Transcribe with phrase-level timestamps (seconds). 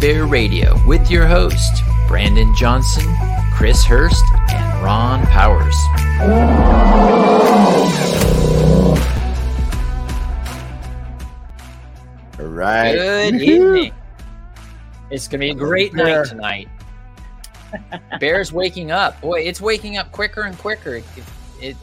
[0.00, 3.04] Bear Radio with your host, Brandon Johnson,
[3.52, 5.74] Chris Hurst, and Ron Powers.
[12.38, 12.92] All right.
[12.94, 13.92] Good evening.
[15.10, 16.22] It's going to be a great Bear.
[16.22, 16.68] night tonight.
[18.20, 19.20] Bear's waking up.
[19.20, 20.94] Boy, it's waking up quicker and quicker.
[20.94, 21.04] It,
[21.60, 21.76] it,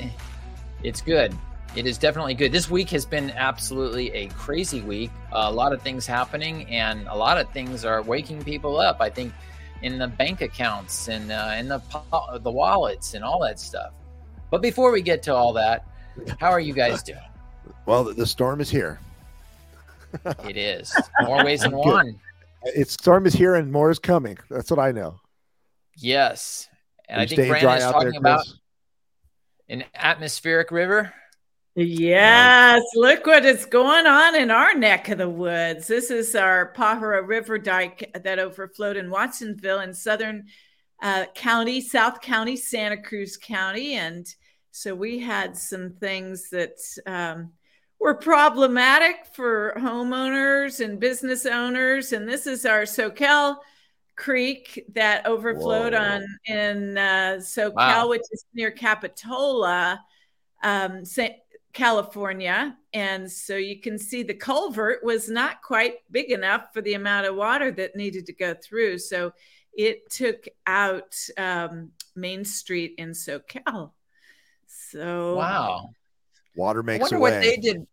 [0.84, 1.36] it's good.
[1.76, 2.54] It is definitely good.
[2.54, 5.12] This week has been absolutely a crazy week.
[5.34, 9.02] a lot of things happening, and a lot of things are waking people up.
[9.02, 9.34] I think
[9.82, 13.92] in the bank accounts and uh, in the po- the wallets and all that stuff.
[14.50, 15.86] But before we get to all that,
[16.40, 17.20] how are you guys doing?
[17.88, 19.00] Well, the- storm is here.
[20.48, 22.20] It is more ways than one.
[22.64, 24.38] It's storm is here and more is coming.
[24.50, 25.20] That's what I know.
[25.98, 26.68] Yes.
[27.10, 28.46] And I think Brandon is talking there, about
[29.70, 31.14] an atmospheric river.
[31.78, 35.88] Yes, look what is going on in our neck of the woods.
[35.88, 40.46] This is our Pajaro River dike that overflowed in Watsonville in southern
[41.04, 43.96] uh, county, South County, Santa Cruz County.
[43.96, 44.26] And
[44.72, 47.52] so we had some things that um,
[48.00, 52.14] were problematic for homeowners and business owners.
[52.14, 53.58] And this is our Soquel
[54.16, 56.00] Creek that overflowed Whoa.
[56.00, 58.08] on in uh, Soquel, Wow.
[58.08, 60.00] which is near Capitola.
[60.64, 61.28] Um, Sa-
[61.76, 62.76] California.
[62.94, 67.28] And so you can see the culvert was not quite big enough for the amount
[67.28, 68.98] of water that needed to go through.
[68.98, 69.34] So
[69.74, 73.92] it took out um, Main Street in Soquel.
[74.66, 75.90] So, Wow.
[76.56, 77.42] Water I makes wonder a what way.
[77.42, 77.86] they did.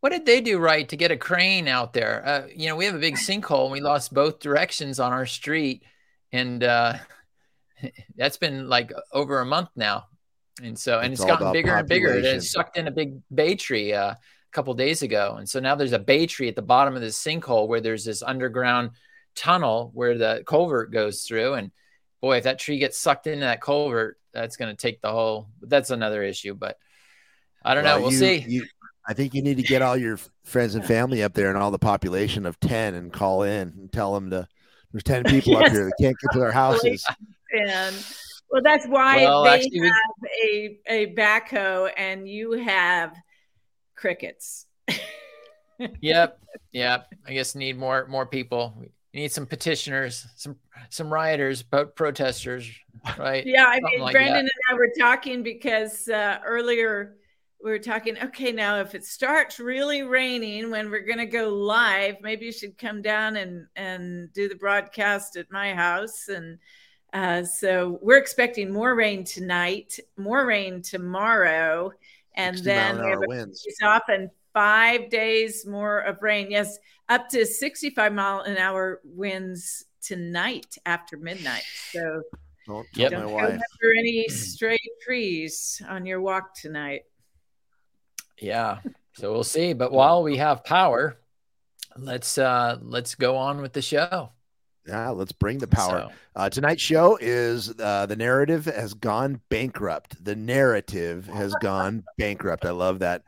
[0.00, 2.26] What did they do right to get a crane out there?
[2.26, 5.26] Uh, you know, we have a big sinkhole and we lost both directions on our
[5.26, 5.84] street.
[6.32, 6.94] And uh,
[8.16, 10.04] that's been like over a month now.
[10.62, 12.12] And so, and It's it's gotten about bigger and bigger.
[12.14, 14.18] It has sucked in a big bay tree uh, a
[14.52, 15.36] couple days ago.
[15.38, 18.04] And so now there's a bay tree at the bottom of this sinkhole where there's
[18.04, 18.90] this underground
[19.34, 21.54] tunnel where the culvert goes through.
[21.54, 21.70] And
[22.20, 25.48] boy, if that tree gets sucked into that culvert, that's going to take the whole,
[25.62, 26.54] that's another issue.
[26.54, 26.76] But
[27.64, 27.94] I don't know.
[27.96, 28.38] Well, We'll you- see.
[28.46, 28.66] you-
[29.04, 31.72] I think you need to get all your friends and family up there and all
[31.72, 34.46] the population of 10 and call in and tell them to
[34.92, 37.04] there's 10 people up here that can't get to their houses.
[37.50, 37.96] and
[38.52, 39.96] well, that's why Well, they actually, have
[40.52, 43.16] a, a backhoe and you have
[43.96, 44.66] crickets.
[46.00, 46.38] yep
[46.70, 50.54] yep i guess need more more people we need some petitioners some
[50.90, 52.70] some rioters pro- protesters
[53.18, 54.52] right Yeah, I Something mean, like Brandon that.
[54.68, 57.16] and I were talking because uh, earlier
[57.64, 58.16] we were talking.
[58.18, 62.52] Okay, now if it starts really raining when we're going to go live, maybe you
[62.52, 66.28] should come down and and do the broadcast at my house.
[66.28, 66.58] And
[67.12, 71.92] uh, so we're expecting more rain tonight, more rain tomorrow,
[72.34, 73.66] and then an we have winds.
[73.82, 76.50] off and five days more of rain.
[76.50, 76.78] Yes,
[77.08, 81.64] up to 65 mile an hour winds tonight after midnight.
[81.92, 82.22] So
[82.66, 83.10] Don't Yep.
[83.10, 87.02] tell don't my go under any stray trees on your walk tonight.
[88.38, 88.78] yeah
[89.14, 91.18] so we'll see but while we have power
[91.96, 94.30] let's uh let's go on with the show
[94.86, 96.08] Yeah, let's bring the power.
[96.08, 100.24] So, Uh, tonight's show is uh, the narrative has gone bankrupt.
[100.24, 102.64] The narrative has gone bankrupt.
[102.64, 103.22] I love that.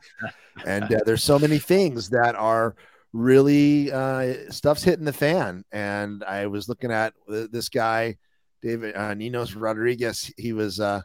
[0.65, 2.75] And uh, there's so many things that are
[3.13, 5.63] really uh, stuff's hitting the fan.
[5.71, 8.17] And I was looking at this guy,
[8.61, 10.31] David uh, Ninos Rodriguez.
[10.37, 11.01] He was uh,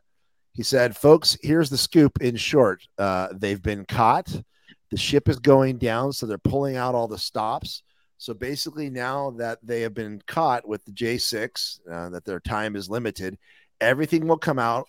[0.53, 2.20] he said, "Folks, here's the scoop.
[2.20, 4.29] In short, uh, they've been caught.
[4.91, 7.85] The ship is going down, so they're pulling out all the stops."
[8.20, 12.76] So basically, now that they have been caught with the J6, uh, that their time
[12.76, 13.38] is limited,
[13.81, 14.87] everything will come out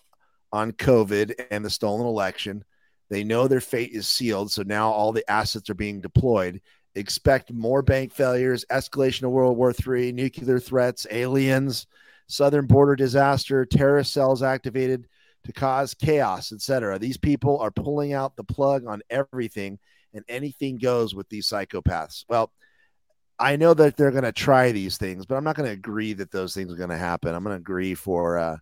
[0.52, 2.62] on COVID and the stolen election.
[3.08, 4.52] They know their fate is sealed.
[4.52, 6.60] So now all the assets are being deployed.
[6.94, 11.86] Expect more bank failures, escalation of World War III, nuclear threats, aliens,
[12.26, 15.08] southern border disaster, terrorist cells activated
[15.44, 16.98] to cause chaos, etc.
[16.98, 19.78] These people are pulling out the plug on everything,
[20.12, 22.26] and anything goes with these psychopaths.
[22.28, 22.52] Well,
[23.38, 26.12] I know that they're going to try these things, but I'm not going to agree
[26.14, 27.34] that those things are going to happen.
[27.34, 28.56] I'm going to agree for uh,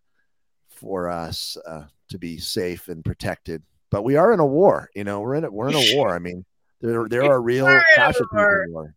[0.70, 3.62] for us uh, to be safe and protected.
[3.90, 4.88] But we are in a war.
[4.94, 5.52] You know, we're in it.
[5.52, 6.14] We're in a war.
[6.14, 6.44] I mean,
[6.80, 8.66] there there are real We're a casualties in war.
[8.70, 8.94] war.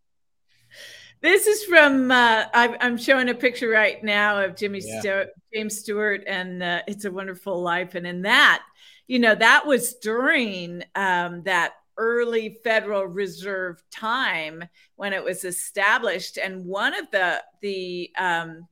[1.21, 2.11] This is from.
[2.11, 4.99] Uh, I, I'm showing a picture right now of Jimmy Yeah.
[4.99, 8.61] Stu- James Stewart, and uh, "It's a Wonderful Life." And in that,
[9.07, 14.63] you know, that was during um, that early Federal Reserve time
[14.95, 18.67] when it was established, and one of the the um,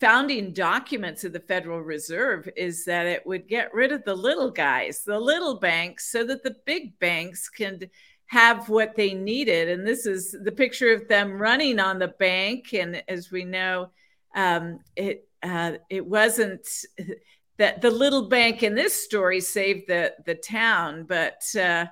[0.00, 4.50] founding documents of the Federal Reserve is that it would get rid of the little
[4.50, 7.80] guys, the little banks, so that the big banks can
[8.26, 9.68] have what they needed.
[9.68, 12.74] And this is the picture of them running on the bank.
[12.74, 13.90] And as we know,
[14.34, 16.66] um, it uh, it wasn't
[17.58, 21.86] that the little bank in this story saved the the town, but uh,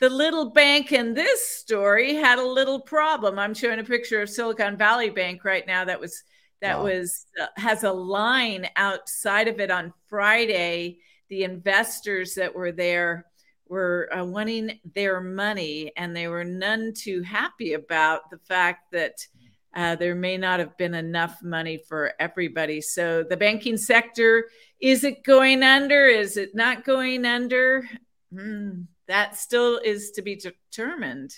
[0.00, 3.38] the little bank in this story had a little problem.
[3.38, 6.22] I'm showing a picture of Silicon Valley Bank right now that was
[6.60, 6.84] that wow.
[6.84, 10.98] was uh, has a line outside of it on Friday.
[11.28, 13.26] The investors that were there
[13.68, 19.26] were uh, wanting their money, and they were none too happy about the fact that
[19.74, 22.80] uh, there may not have been enough money for everybody.
[22.80, 24.48] So the banking sector
[24.80, 26.06] is it going under?
[26.06, 27.88] Is it not going under?
[28.32, 31.34] Hmm, that still is to be determined.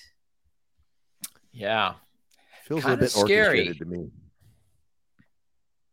[1.52, 1.94] Yeah,
[2.64, 4.10] feels kind a bit scary to me.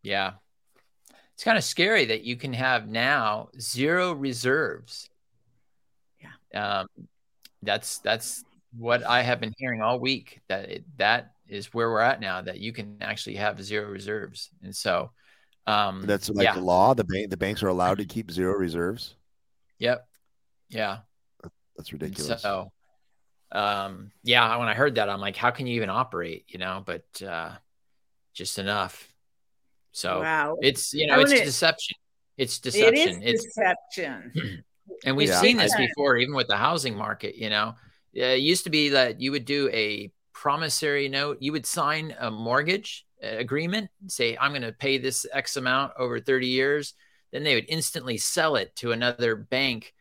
[0.02, 0.34] Yeah,
[1.34, 5.08] it's kind of scary that you can have now zero reserves.
[6.20, 6.88] Yeah, um,
[7.62, 8.44] that's that's
[8.76, 10.40] what I have been hearing all week.
[10.48, 12.42] That it, that is where we're at now.
[12.42, 15.10] That you can actually have zero reserves, and so
[15.68, 16.54] um, that's like yeah.
[16.54, 16.94] the law.
[16.94, 19.14] The bank, the banks are allowed to keep zero reserves.
[19.78, 20.08] Yep.
[20.70, 20.98] Yeah.
[21.78, 22.42] That's ridiculous.
[22.42, 22.70] So,
[23.52, 26.44] um, yeah, when I heard that, I'm like, how can you even operate?
[26.48, 27.52] You know, but uh,
[28.34, 29.10] just enough.
[29.92, 30.56] So wow.
[30.60, 31.96] it's you know, it's it, deception.
[32.36, 33.22] It's deception.
[33.22, 34.64] It is it's deception.
[35.04, 35.40] and we've yeah.
[35.40, 37.36] seen this before, even with the housing market.
[37.36, 37.74] You know,
[38.12, 41.38] it used to be that you would do a promissory note.
[41.40, 46.20] You would sign a mortgage agreement, say, I'm going to pay this X amount over
[46.20, 46.94] 30 years,
[47.32, 49.94] then they would instantly sell it to another bank.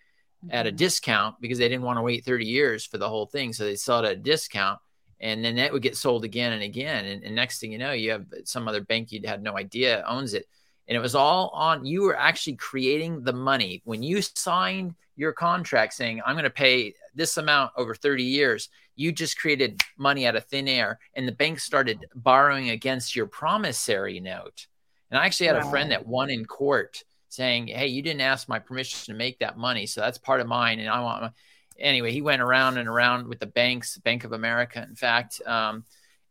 [0.50, 0.78] At a mm-hmm.
[0.78, 3.54] discount because they didn't want to wait 30 years for the whole thing.
[3.54, 4.80] So they sell it at a discount.
[5.20, 7.06] And then that would get sold again and again.
[7.06, 10.04] And, and next thing you know, you have some other bank you had no idea
[10.08, 10.46] owns it.
[10.88, 13.82] And it was all on you were actually creating the money.
[13.84, 18.70] When you signed your contract saying, I'm going to pay this amount over 30 years,
[18.96, 23.26] you just created money out of thin air and the bank started borrowing against your
[23.26, 24.68] promissory note.
[25.10, 25.68] And I actually had wow.
[25.68, 29.40] a friend that won in court saying, Hey, you didn't ask my permission to make
[29.40, 29.86] that money.
[29.86, 30.80] So that's part of mine.
[30.80, 31.32] And I want my...
[31.80, 35.42] anyway, he went around and around with the banks, Bank of America, in fact.
[35.46, 35.86] Um,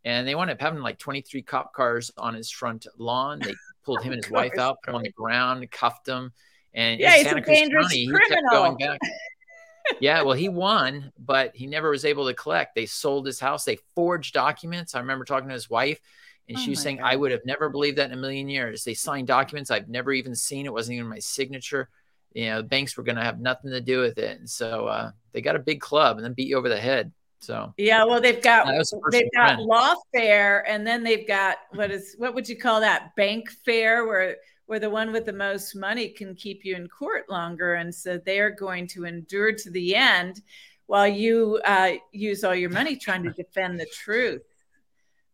[0.04, 3.40] and they wound up having like 23 cop cars on his front lawn.
[3.40, 3.54] They
[3.84, 6.32] pulled him and his wife out, put him on the ground, cuffed him.
[6.74, 8.28] And yeah, he's Santa a Cruz dangerous County, criminal.
[8.28, 9.00] He kept going back
[10.00, 12.74] yeah, well, he won, but he never was able to collect.
[12.74, 13.64] They sold his house.
[13.64, 14.94] They forged documents.
[14.94, 16.00] I remember talking to his wife,
[16.48, 17.06] and oh she was saying, God.
[17.06, 20.12] "I would have never believed that in a million years." They signed documents I've never
[20.12, 20.66] even seen.
[20.66, 21.88] It wasn't even my signature.
[22.32, 24.86] You know, the banks were going to have nothing to do with it, and so
[24.86, 27.12] uh, they got a big club and then beat you over the head.
[27.40, 28.66] So yeah, well, they've got
[29.10, 33.50] they've got lawfare, and then they've got what is what would you call that bank
[33.64, 34.36] fair where
[34.66, 37.74] where the one with the most money can keep you in court longer.
[37.74, 40.42] And so they're going to endure to the end
[40.86, 44.42] while you uh, use all your money trying to defend the truth.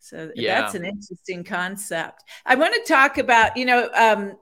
[0.03, 0.61] So yeah.
[0.61, 2.25] that's an interesting concept.
[2.45, 4.37] I want to talk about, you know, um,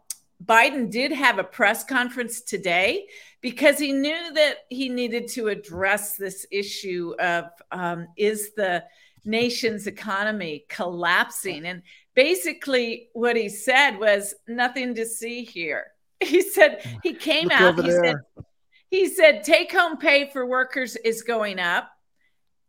[0.45, 3.07] Biden did have a press conference today
[3.43, 8.83] because he knew that he needed to address this issue of um, is the
[9.27, 11.67] nation's economy collapsing?
[11.67, 11.83] And
[12.15, 15.87] basically what he said was nothing to see here.
[16.23, 17.77] He said he came Look out.
[17.77, 18.05] He there.
[18.05, 18.45] said,
[18.91, 21.91] he said take home pay for workers is going up.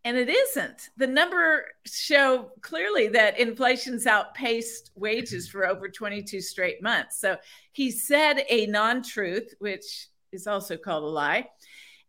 [0.03, 0.89] And it isn't.
[0.97, 7.19] The number show clearly that inflation's outpaced wages for over 22 straight months.
[7.19, 7.37] So
[7.71, 11.49] he said a non truth, which is also called a lie.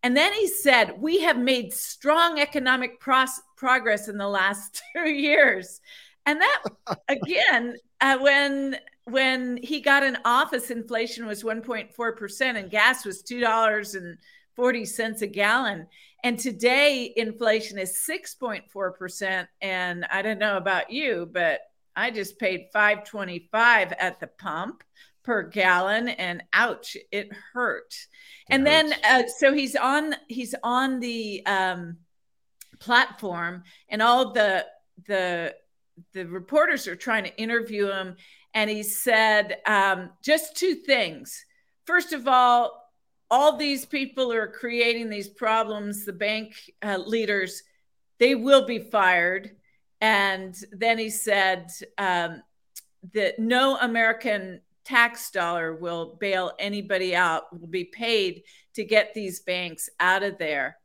[0.03, 5.11] And then he said, We have made strong economic pros- progress in the last two
[5.11, 5.81] years.
[6.25, 6.63] And that
[7.09, 13.23] again, uh, when when he got in office, inflation was 1.4 percent, and gas was
[13.23, 14.17] two dollars and
[14.57, 15.87] forty cents a gallon.
[16.25, 19.49] And today, inflation is 6.4 percent.
[19.61, 21.61] And I don't know about you, but
[21.97, 24.85] I just paid 5.25 at the pump
[25.23, 27.95] per gallon, and ouch, it hurt.
[28.49, 28.91] It and hurts.
[28.91, 31.99] then, uh, so he's on he's on the um,
[32.81, 34.67] platform, and all the
[35.07, 35.55] the
[36.13, 38.17] the reporters are trying to interview him,
[38.55, 41.45] and he said um, just two things.
[41.85, 42.82] First of all,
[43.33, 46.05] all these people are creating these problems.
[46.05, 47.63] The bank uh, leaders,
[48.19, 49.57] they will be fired.
[50.03, 52.43] And then he said um,
[53.15, 58.43] that no American tax dollar will bail anybody out, will be paid
[58.75, 60.77] to get these banks out of there.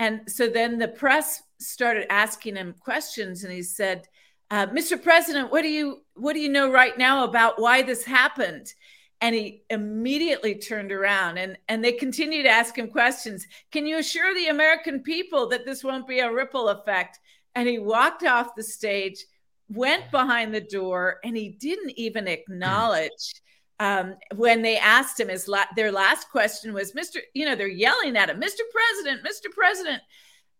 [0.00, 4.08] And so then the press started asking him questions, and he said,
[4.50, 5.00] uh, Mr.
[5.00, 8.74] President, what do you what do you know right now about why this happened?
[9.22, 13.46] And he immediately turned around and and they continued to ask him questions.
[13.70, 17.18] Can you assure the american people that this won't be a ripple effect?
[17.54, 19.24] And he walked off the stage
[19.68, 23.40] went behind the door and he didn't even acknowledge
[23.78, 27.68] um, when they asked him his la- their last question was mr you know they're
[27.68, 30.02] yelling at him mr president mr president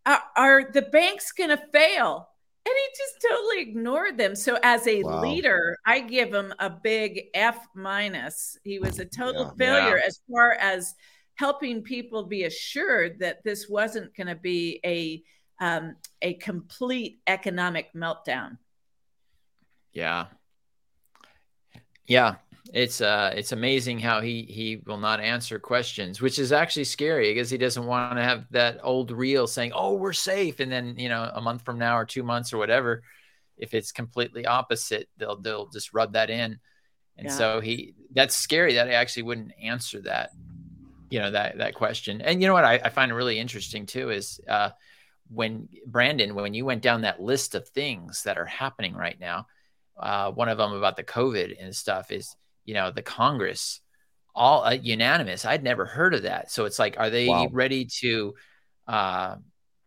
[0.07, 2.29] are, are the banks going to fail
[2.65, 5.21] and he just totally ignored them so as a wow.
[5.21, 10.07] leader i give him a big f minus he was a total yeah, failure yeah.
[10.07, 10.95] as far as
[11.35, 15.23] helping people be assured that this wasn't going to be a
[15.65, 18.59] um, a complete economic meltdown
[19.93, 20.27] yeah
[22.07, 22.37] yeah
[22.73, 27.33] it's uh it's amazing how he he will not answer questions which is actually scary
[27.35, 30.95] because he doesn't want to have that old reel saying oh we're safe and then
[30.97, 33.03] you know a month from now or two months or whatever
[33.59, 36.59] if it's completely opposite they'll they'll just rub that in
[37.19, 37.31] and yeah.
[37.31, 40.31] so he that's scary that he actually wouldn't answer that
[41.11, 44.11] you know that that question and you know what i, I find really interesting too
[44.11, 44.71] is uh
[45.29, 49.47] when brandon when you went down that list of things that are happening right now
[49.99, 53.81] uh, one of them about the covid and stuff is you know, the Congress
[54.35, 55.45] all uh, unanimous.
[55.45, 56.51] I'd never heard of that.
[56.51, 57.49] So it's like, are they wow.
[57.53, 58.35] ready to
[58.89, 59.37] uh,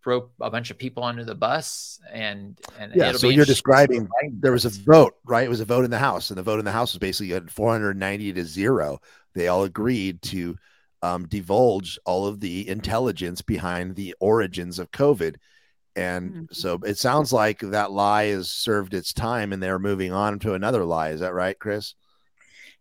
[0.04, 2.00] throw a bunch of people under the bus?
[2.12, 4.08] And, and yeah, so you're describing
[4.40, 5.46] there was a vote, right?
[5.46, 7.34] It was a vote in the House, and the vote in the House was basically
[7.34, 9.00] at 490 to zero.
[9.34, 10.58] They all agreed to
[11.02, 15.38] um, divulge all of the intelligence behind the origins of COVID.
[15.96, 16.44] And mm-hmm.
[16.52, 20.54] so it sounds like that lie has served its time and they're moving on to
[20.54, 21.10] another lie.
[21.10, 21.96] Is that right, Chris?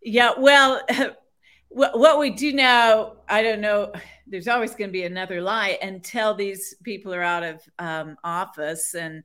[0.01, 0.81] Yeah, well,
[1.69, 3.93] what we do now, I don't know.
[4.27, 8.95] There's always going to be another lie until these people are out of um, office
[8.95, 9.23] and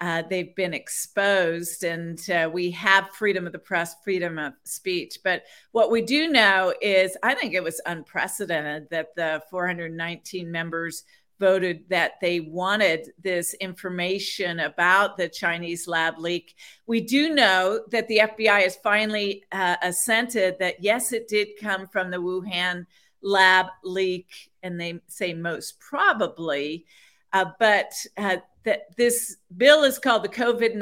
[0.00, 5.18] uh, they've been exposed, and uh, we have freedom of the press, freedom of speech.
[5.22, 11.04] But what we do know is, I think it was unprecedented that the 419 members
[11.40, 16.54] voted that they wanted this information about the Chinese lab leak.
[16.86, 21.88] We do know that the FBI has finally uh, assented that yes, it did come
[21.88, 22.86] from the Wuhan
[23.22, 24.28] lab leak,
[24.62, 26.84] and they say most probably.
[27.32, 30.74] Uh, but uh, that this bill is called the COVID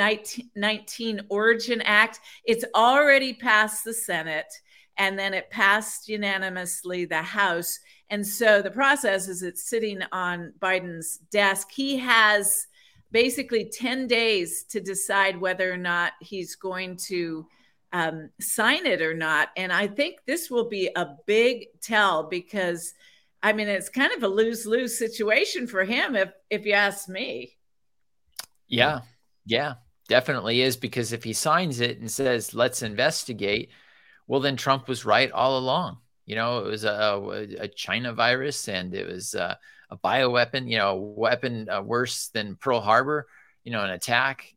[0.55, 2.21] 19 Origin Act.
[2.45, 4.53] It's already passed the Senate,
[4.97, 7.79] and then it passed unanimously the House.
[8.11, 11.69] And so the process is it's sitting on Biden's desk.
[11.71, 12.67] He has
[13.11, 17.47] basically 10 days to decide whether or not he's going to
[17.93, 19.49] um, sign it or not.
[19.57, 22.95] And I think this will be a big tell because
[23.43, 27.57] I mean it's kind of a lose-lose situation for him if if you ask me.
[28.67, 29.00] Yeah.
[29.47, 29.75] Yeah,
[30.09, 33.71] definitely is because if he signs it and says let's investigate,
[34.27, 35.99] well then Trump was right all along.
[36.28, 39.58] You know, it was a, a China virus and it was a,
[39.88, 43.26] a bioweapon, you know, a weapon uh, worse than Pearl Harbor,
[43.64, 44.54] you know, an attack.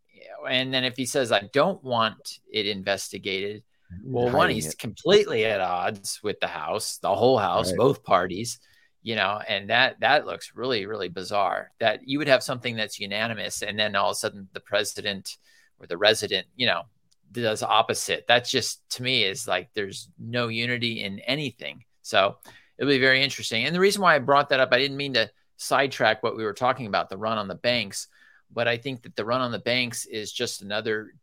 [0.50, 3.64] And then if he says, I don't want it investigated,
[4.04, 4.80] well, one, he's it.
[4.80, 7.78] completely at odds with the House, the whole House, right.
[7.78, 8.60] both parties,
[9.02, 11.72] you know, and that that looks really, really bizarre.
[11.80, 15.38] That you would have something that's unanimous, and then all of a sudden the president
[15.80, 16.84] or the resident, you know,
[17.32, 18.26] does opposite.
[18.28, 21.84] That's just to me is like there's no unity in anything.
[22.02, 22.38] So
[22.78, 23.66] it'll be very interesting.
[23.66, 26.44] And the reason why I brought that up, I didn't mean to sidetrack what we
[26.44, 28.08] were talking about, the run on the banks,
[28.54, 31.14] but I think that the run on the banks is just another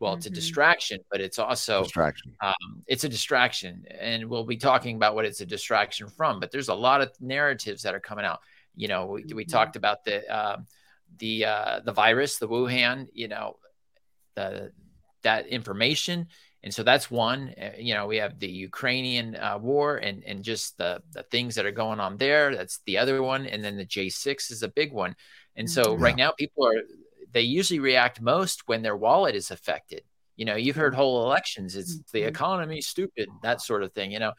[0.00, 0.32] well, it's mm-hmm.
[0.32, 2.32] a distraction, but it's also distraction.
[2.40, 6.38] Um, it's a distraction, and we'll be talking about what it's a distraction from.
[6.38, 8.40] But there's a lot of narratives that are coming out.
[8.76, 9.50] You know, we, we mm-hmm.
[9.50, 10.58] talked about the uh,
[11.18, 13.08] the uh, the virus, the Wuhan.
[13.12, 13.56] You know,
[14.36, 14.70] the
[15.22, 16.28] that information.
[16.62, 17.54] And so that's one.
[17.60, 21.54] Uh, you know, we have the Ukrainian uh, war and and just the the things
[21.54, 22.54] that are going on there.
[22.54, 23.46] That's the other one.
[23.46, 25.14] And then the J6 is a big one.
[25.56, 26.02] And so yeah.
[26.04, 26.82] right now, people are
[27.32, 30.02] they usually react most when their wallet is affected.
[30.36, 31.76] You know, you've heard whole elections.
[31.76, 32.16] It's mm-hmm.
[32.16, 34.10] the economy, stupid, that sort of thing.
[34.10, 34.32] You know,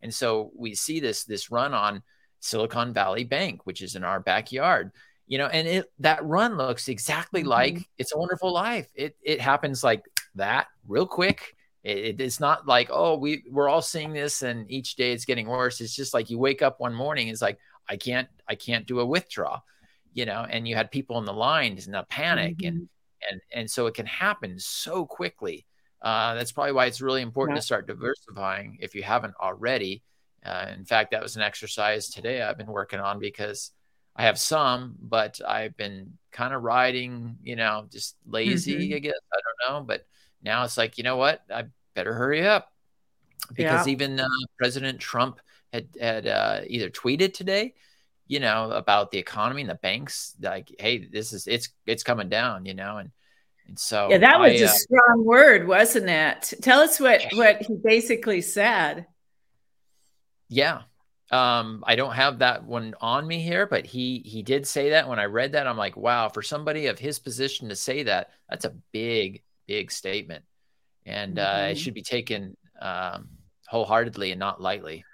[0.00, 2.02] and so we see this this run on
[2.40, 4.92] Silicon Valley Bank, which is in our backyard
[5.26, 7.50] you know and it that run looks exactly mm-hmm.
[7.50, 10.04] like it's a wonderful life it it happens like
[10.36, 11.56] that real quick.
[11.82, 15.46] It, it's not like, oh, we we're all seeing this and each day it's getting
[15.46, 15.80] worse.
[15.80, 19.00] It's just like you wake up one morning, it's like, I can't, I can't do
[19.00, 19.60] a withdraw,
[20.12, 22.68] you know, and you had people in the lines in a panic mm-hmm.
[22.68, 22.88] and
[23.30, 25.66] and and so it can happen so quickly.
[26.02, 27.60] Uh, that's probably why it's really important yeah.
[27.60, 30.02] to start diversifying if you haven't already.
[30.44, 33.72] Uh, in fact, that was an exercise today I've been working on because
[34.14, 38.94] I have some, but I've been kind of riding, you know, just lazy, mm-hmm.
[38.94, 39.14] I guess.
[39.32, 39.38] I
[39.68, 39.84] don't know.
[39.84, 40.06] But
[40.42, 41.42] now it's like, you know what?
[41.52, 41.64] I
[41.94, 42.72] better hurry up.
[43.54, 43.92] because yeah.
[43.92, 44.26] even uh,
[44.58, 45.40] President Trump
[45.72, 47.74] had had uh, either tweeted today,
[48.26, 52.28] you know, about the economy and the banks, like, hey, this is it's it's coming
[52.28, 53.10] down, you know, and
[53.68, 56.54] and so yeah, that was I, a uh, strong word, wasn't it?
[56.62, 59.06] Tell us what what he basically said.
[60.48, 60.82] Yeah,
[61.30, 65.08] um, I don't have that one on me here, but he he did say that.
[65.08, 68.30] When I read that, I'm like, wow, for somebody of his position to say that,
[68.48, 70.44] that's a big big statement,
[71.04, 71.46] and mm-hmm.
[71.46, 71.78] uh, it mm-hmm.
[71.78, 73.28] should be taken um,
[73.68, 75.04] wholeheartedly and not lightly.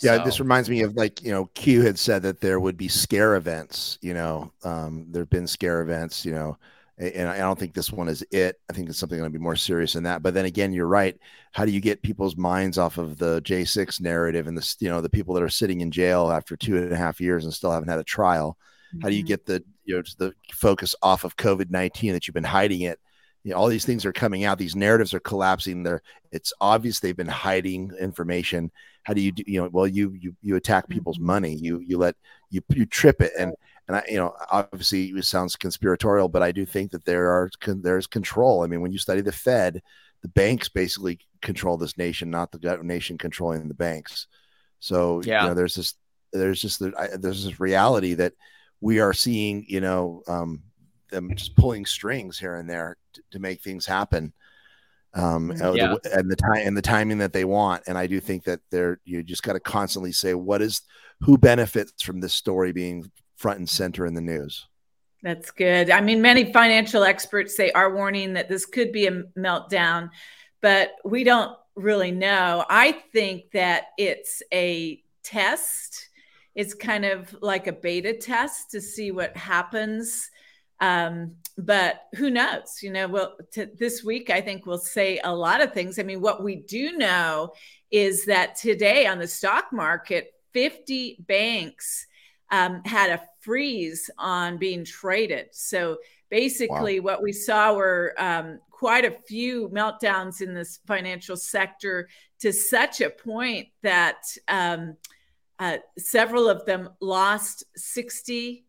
[0.00, 0.24] Yeah, so.
[0.24, 3.36] this reminds me of like you know Q had said that there would be scare
[3.36, 3.98] events.
[4.02, 6.24] You know, um, there have been scare events.
[6.24, 6.58] You know,
[6.98, 8.60] and I don't think this one is it.
[8.70, 10.22] I think it's something going to be more serious than that.
[10.22, 11.16] But then again, you're right.
[11.52, 15.00] How do you get people's minds off of the J6 narrative and the you know
[15.00, 17.70] the people that are sitting in jail after two and a half years and still
[17.70, 18.58] haven't had a trial?
[18.94, 19.02] Mm-hmm.
[19.02, 19.28] How do you mm-hmm.
[19.28, 22.98] get the you know the focus off of COVID 19 that you've been hiding it?
[23.44, 24.58] You know, all these things are coming out.
[24.58, 25.82] These narratives are collapsing.
[25.82, 28.70] There, it's obvious they've been hiding information.
[29.04, 29.44] How do you do?
[29.46, 31.26] You know, well, you you you attack people's mm-hmm.
[31.26, 31.54] money.
[31.54, 32.16] You you let
[32.50, 33.54] you you trip it and
[33.86, 37.50] and I, you know, obviously it sounds conspiratorial, but I do think that there are
[37.66, 38.62] there's control.
[38.62, 39.82] I mean, when you study the Fed,
[40.22, 44.26] the banks basically control this nation, not the nation controlling the banks.
[44.80, 45.94] So yeah, you know, there's this
[46.32, 48.32] there's just there's this reality that
[48.80, 50.62] we are seeing, you know, um,
[51.14, 54.32] them just pulling strings here and there to, to make things happen.
[55.14, 55.94] Um, mm, yeah.
[56.12, 57.84] and the time and the timing that they want.
[57.86, 60.82] And I do think that they're you just got to constantly say what is
[61.20, 64.66] who benefits from this story being front and center in the news.
[65.22, 65.90] That's good.
[65.90, 70.10] I mean, many financial experts say are warning that this could be a meltdown,
[70.60, 72.64] but we don't really know.
[72.68, 76.10] I think that it's a test.
[76.54, 80.30] It's kind of like a beta test to see what happens.
[80.80, 82.80] Um, but who knows?
[82.82, 85.98] You know, well, t- this week I think we'll say a lot of things.
[85.98, 87.52] I mean, what we do know
[87.90, 92.06] is that today on the stock market, 50 banks
[92.50, 95.48] um, had a freeze on being traded.
[95.52, 95.98] So
[96.30, 97.12] basically, wow.
[97.12, 102.08] what we saw were um, quite a few meltdowns in this financial sector
[102.40, 104.96] to such a point that um,
[105.58, 108.63] uh, several of them lost 60%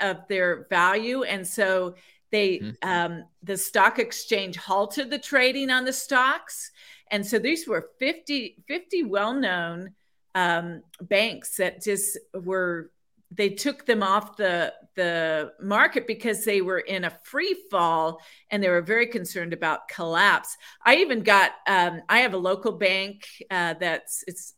[0.00, 1.22] of their value.
[1.22, 1.94] And so
[2.30, 2.88] they, mm-hmm.
[2.88, 6.70] um, the stock exchange halted the trading on the stocks.
[7.10, 9.94] And so these were 50, 50 well known
[10.34, 12.90] um, banks that just were
[13.30, 18.62] they took them off the the market because they were in a free fall and
[18.62, 20.56] they were very concerned about collapse.
[20.84, 24.54] I even got um, I have a local bank uh, that's it's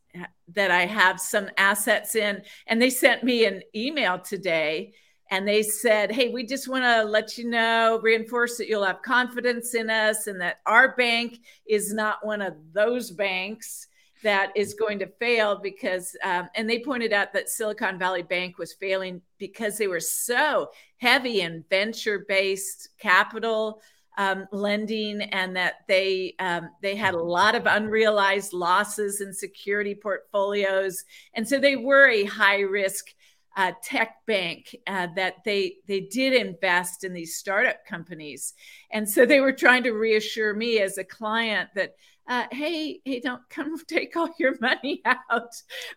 [0.48, 4.94] that I have some assets in, and they sent me an email today.
[5.32, 9.00] And they said, Hey, we just want to let you know, reinforce that you'll have
[9.02, 13.86] confidence in us and that our bank is not one of those banks
[14.22, 18.58] that is going to fail because, um, and they pointed out that Silicon Valley Bank
[18.58, 23.80] was failing because they were so heavy in venture based capital.
[24.18, 29.94] Um, lending and that they um, they had a lot of unrealized losses in security
[29.94, 33.14] portfolios, and so they were a high risk
[33.56, 38.52] uh, tech bank uh, that they they did invest in these startup companies,
[38.90, 41.94] and so they were trying to reassure me as a client that
[42.30, 45.50] uh, hey, hey, don't come take all your money out.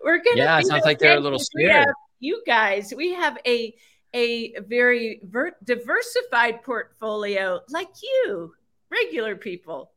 [0.03, 0.37] We're gonna.
[0.37, 1.87] Yeah, it sounds like they're a little scared.
[2.19, 3.75] You guys, we have a
[4.13, 8.53] a very ver- diversified portfolio like you,
[8.91, 9.91] regular people.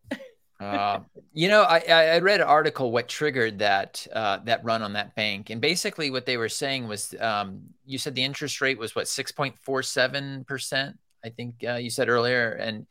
[0.60, 1.00] uh,
[1.32, 5.14] you know, I, I read an article what triggered that uh, that run on that
[5.14, 8.94] bank, and basically what they were saying was, um, you said the interest rate was
[8.94, 10.98] what six point four seven percent.
[11.24, 12.86] I think uh, you said earlier, and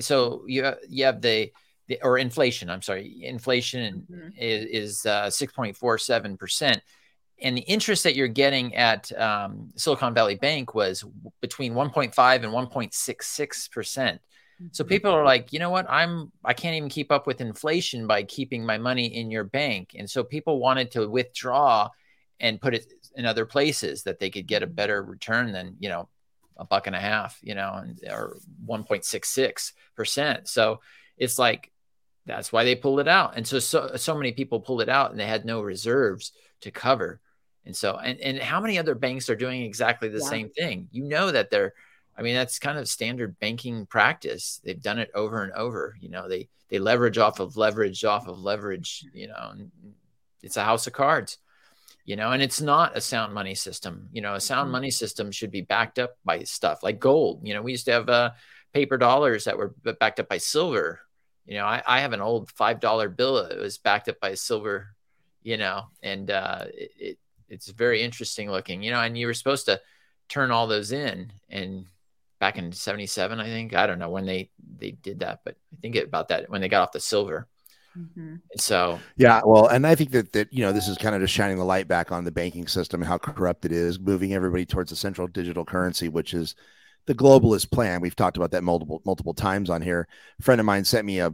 [0.00, 1.50] so you you have the
[1.88, 2.70] the, or inflation.
[2.70, 4.28] I'm sorry, inflation mm-hmm.
[4.38, 6.82] is, is uh, 6.47 percent,
[7.40, 11.04] and the interest that you're getting at um, Silicon Valley Bank was
[11.40, 14.20] between 1.5 and 1.66 percent.
[14.72, 14.88] So mm-hmm.
[14.88, 15.86] people are like, you know what?
[15.88, 19.94] I'm I can't even keep up with inflation by keeping my money in your bank,
[19.96, 21.90] and so people wanted to withdraw
[22.40, 24.74] and put it in other places that they could get a mm-hmm.
[24.74, 26.08] better return than you know
[26.56, 30.48] a buck and a half, you know, and or 1.66 percent.
[30.48, 30.80] So
[31.16, 31.70] it's like
[32.28, 33.36] that's why they pulled it out.
[33.36, 36.70] And so, so, so many people pulled it out and they had no reserves to
[36.70, 37.20] cover.
[37.68, 40.28] And so, and, and how many other banks are doing exactly the yeah.
[40.28, 40.88] same thing?
[40.90, 41.74] You know that they're,
[42.16, 44.62] I mean, that's kind of standard banking practice.
[44.64, 45.94] They've done it over and over.
[46.00, 49.52] You know, they, they leverage off of leverage off of leverage, you know,
[50.42, 51.36] it's a house of cards,
[52.06, 54.08] you know, and it's not a sound money system.
[54.12, 54.72] You know, a sound mm-hmm.
[54.72, 57.40] money system should be backed up by stuff like gold.
[57.46, 58.30] You know, we used to have uh,
[58.72, 61.00] paper dollars that were backed up by silver
[61.44, 64.34] You know, I, I have an old five dollar bill that was backed up by
[64.36, 64.94] silver,
[65.42, 67.18] you know, and uh, it, it
[67.48, 68.82] it's very interesting looking.
[68.82, 69.80] You know, and you were supposed to
[70.28, 71.86] turn all those in, and
[72.38, 75.76] back in '77, I think I don't know when they they did that, but I
[75.80, 77.46] think about that when they got off the silver.
[77.96, 78.36] Mm-hmm.
[78.56, 81.34] So yeah, well, and I think that that you know this is kind of just
[81.34, 84.66] shining the light back on the banking system and how corrupt it is, moving everybody
[84.66, 86.54] towards a central digital currency, which is
[87.06, 88.00] the globalist plan.
[88.00, 90.06] We've talked about that multiple multiple times on here.
[90.38, 91.32] A friend of mine sent me a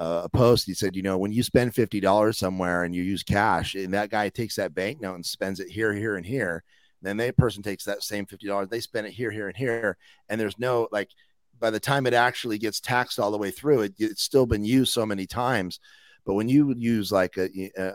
[0.00, 0.66] a post.
[0.66, 3.92] He said, you know, when you spend fifty dollars somewhere and you use cash, and
[3.94, 6.64] that guy takes that banknote and spends it here, here, and here,
[7.02, 9.96] then that person takes that same fifty dollars, they spend it here, here, and here,
[10.28, 11.10] and there's no like.
[11.58, 14.64] By the time it actually gets taxed all the way through, it, it's still been
[14.64, 15.78] used so many times.
[16.24, 17.92] But when you use like a, a,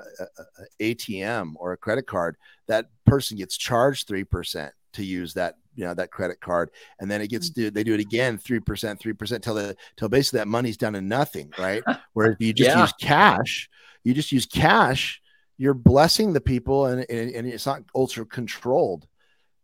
[0.83, 2.37] a ATM or a credit card,
[2.67, 7.09] that person gets charged three percent to use that you know that credit card and
[7.09, 7.73] then it gets mm.
[7.73, 11.51] they do it again 3% 3% till the till basically that money's done to nothing
[11.57, 11.83] right
[12.13, 12.81] whereas if you just yeah.
[12.81, 13.69] use cash
[14.03, 15.21] you just use cash
[15.57, 19.07] you're blessing the people and, and, and it's not ultra controlled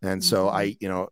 [0.03, 0.55] and so mm-hmm.
[0.55, 1.09] I, you know,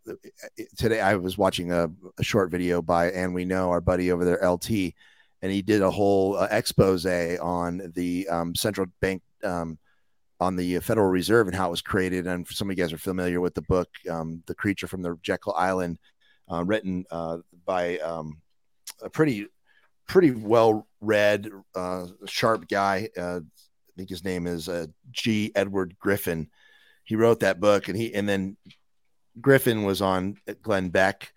[0.76, 4.24] today I was watching a, a, short video by, and we know our buddy over
[4.24, 4.94] there, LT,
[5.42, 9.78] and he did a whole uh, expose on the um, central bank um,
[10.40, 12.26] on the Federal Reserve and how it was created.
[12.26, 15.16] And some of you guys are familiar with the book, um, The Creature from the
[15.22, 15.98] Jekyll Island,
[16.50, 18.40] uh, written uh, by um,
[19.02, 19.46] a pretty,
[20.08, 23.08] pretty well read, uh, sharp guy.
[23.16, 25.52] Uh, I think his name is uh, G.
[25.54, 26.48] Edward Griffin.
[27.04, 28.56] He wrote that book, and he and then
[29.40, 31.32] Griffin was on Glenn Beck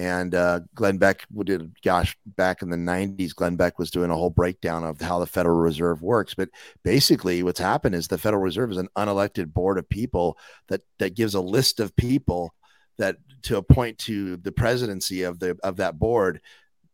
[0.00, 4.14] and uh, Glenn Beck did, gosh, back in the 90s, Glenn Beck was doing a
[4.14, 6.32] whole breakdown of how the Federal Reserve works.
[6.32, 6.48] But
[6.82, 11.14] basically, what's happened is the Federal Reserve is an unelected board of people that, that
[11.14, 12.54] gives a list of people
[12.96, 16.40] that to appoint to the presidency of the of that board.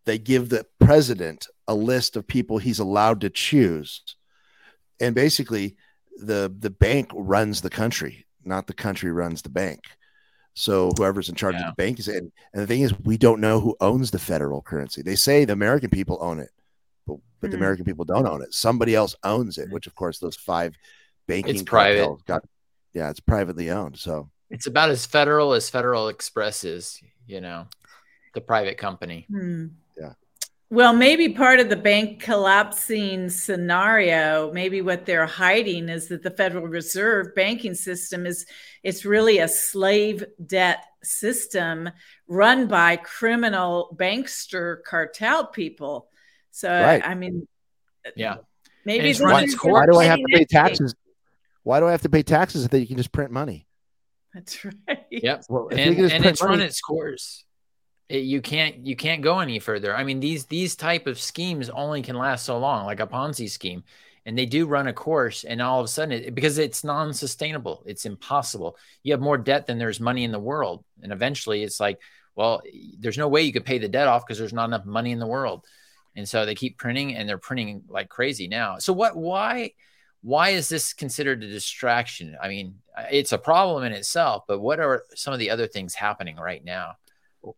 [0.05, 4.03] They give the president a list of people he's allowed to choose.
[4.99, 5.77] And basically,
[6.16, 9.85] the the bank runs the country, not the country runs the bank.
[10.59, 11.69] So whoever's in charge yeah.
[11.69, 12.33] of the bank is in.
[12.55, 15.03] And the thing is, we don't know who owns the federal currency.
[15.03, 16.49] They say the American people own it,
[17.07, 17.62] but, but mm the hmm.
[17.62, 18.55] American people don't own it.
[18.55, 20.75] Somebody else owns it, which of course those five
[21.29, 22.25] banking it's private.
[22.25, 22.42] got.
[22.95, 23.99] Yeah, it's privately owned.
[23.99, 27.03] So it's about as federal as Federal Express is.
[27.27, 27.66] You know,
[28.33, 29.27] the private company.
[29.29, 29.66] Hmm.
[30.68, 36.31] Well, maybe part of the bank collapsing scenario, maybe what they're hiding is that the
[36.31, 38.46] Federal Reserve banking system is
[38.83, 41.90] it's really a slave debt system
[42.26, 46.09] run by criminal bankster cartel people.
[46.50, 47.07] So right.
[47.07, 47.46] I mean
[48.16, 48.37] yeah.
[48.85, 50.94] Maybe it's why, why do I have to pay taxes?
[51.62, 53.68] Why do I have to pay taxes if you can just print money?
[54.35, 55.05] That's right.
[55.11, 55.44] Yep.
[55.48, 57.44] Well, and, and it's money, run its course
[58.09, 59.97] it, you can't you can't go any further.
[59.97, 63.51] I mean these these type of schemes only can last so long, like a Ponzi
[63.51, 63.85] scheme,
[64.25, 67.83] and they do run a course, and all of a sudden it, because it's non-sustainable,
[67.87, 68.77] it's impossible.
[69.03, 71.99] You have more debt than there's money in the world, and eventually it's like,
[72.35, 72.62] well,
[72.99, 75.19] there's no way you could pay the debt off because there's not enough money in
[75.19, 75.64] the world,
[76.14, 78.79] and so they keep printing, and they're printing like crazy now.
[78.79, 79.16] So what?
[79.16, 79.73] Why?
[80.23, 82.37] Why is this considered a distraction?
[82.42, 82.77] I mean,
[83.12, 86.64] it's a problem in itself, but what are some of the other things happening right
[86.64, 86.97] now?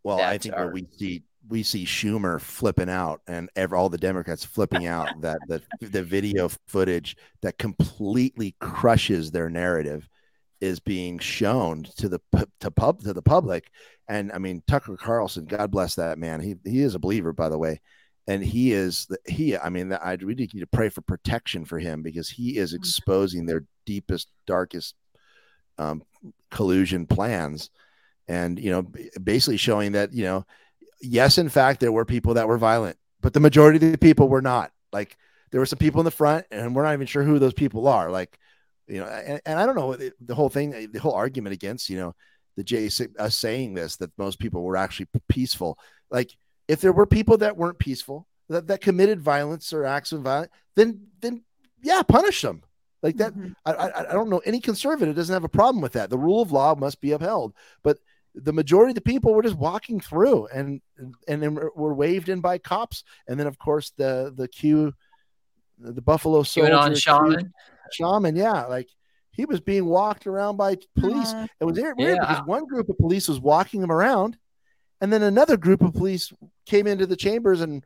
[0.02, 3.98] Well, I think what we see we see Schumer flipping out and every, all the
[3.98, 10.08] Democrats flipping out that the the video footage that completely crushes their narrative
[10.60, 12.20] is being shown to the
[12.60, 13.70] to pub to the public.
[14.08, 16.40] And I mean Tucker Carlson, God bless that man.
[16.40, 17.80] He he is a believer, by the way.
[18.26, 19.56] And he is the, he.
[19.56, 22.80] I mean, I we need to pray for protection for him because he is mm-hmm.
[22.82, 24.94] exposing their deepest, darkest
[25.78, 26.02] um,
[26.50, 27.70] collusion plans
[28.28, 28.82] and you know
[29.22, 30.44] basically showing that you know
[31.00, 34.28] yes in fact there were people that were violent but the majority of the people
[34.28, 34.72] were not.
[34.92, 35.16] Like
[35.50, 37.88] there were some people in the front and we're not even sure who those people
[37.88, 38.10] are.
[38.10, 38.38] Like
[38.86, 41.98] you know and, and i don't know the whole thing the whole argument against you
[41.98, 42.14] know
[42.56, 42.86] the j
[43.18, 45.78] us saying this that most people were actually peaceful.
[46.10, 46.30] Like
[46.68, 50.52] if there were people that weren't peaceful that, that committed violence or acts of violence
[50.74, 51.44] then then
[51.82, 52.62] yeah punish them.
[53.02, 53.52] Like that mm-hmm.
[53.64, 56.10] I, I i don't know any conservative doesn't have a problem with that.
[56.10, 57.52] The rule of law must be upheld.
[57.82, 57.98] But
[58.42, 60.80] the majority of the people were just walking through and
[61.26, 63.04] and then were waved in by cops.
[63.26, 64.92] And then of course the the Q
[65.78, 67.52] the Buffalo soldier on shaman.
[67.92, 68.88] shaman yeah like
[69.30, 71.32] he was being walked around by police.
[71.32, 72.18] Uh, it was weird yeah.
[72.18, 74.36] because one group of police was walking him around
[75.00, 76.32] and then another group of police
[76.66, 77.84] came into the chambers and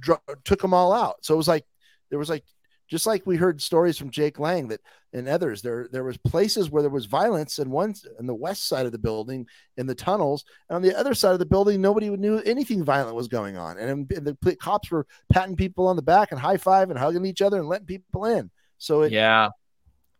[0.00, 1.16] dr- took them all out.
[1.22, 1.64] So it was like
[2.10, 2.44] there was like
[2.88, 4.80] just like we heard stories from Jake Lang that
[5.12, 5.62] and others.
[5.62, 8.92] There there was places where there was violence, and one on the west side of
[8.92, 9.46] the building
[9.76, 13.16] in the tunnels, and on the other side of the building, nobody knew anything violent
[13.16, 16.56] was going on, and, and the cops were patting people on the back and high
[16.56, 18.50] five and hugging each other and letting people in.
[18.78, 19.48] So it, yeah,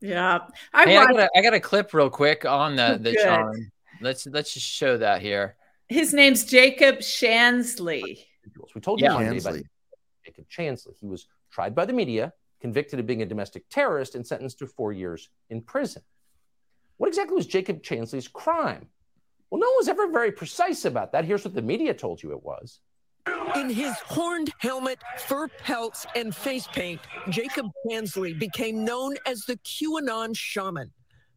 [0.00, 0.40] yeah.
[0.72, 3.70] I, hey, I, got a, I got a clip real quick on the the Sean.
[4.00, 5.56] Let's let's just show that here.
[5.88, 8.24] His name's Jacob Chansley.
[8.74, 9.14] We told you yeah.
[9.14, 9.60] Monday about
[10.24, 10.94] Jacob Chansley.
[11.00, 14.66] He was tried by the media convicted of being a domestic terrorist and sentenced to
[14.66, 16.00] four years in prison.
[16.96, 18.86] What exactly was Jacob Chansley's crime?
[19.50, 21.24] Well, no one was ever very precise about that.
[21.24, 22.80] Here's what the media told you it was.
[23.56, 29.56] In his horned helmet, fur pelts, and face paint, Jacob Chansley became known as the
[29.58, 30.92] QAnon shaman.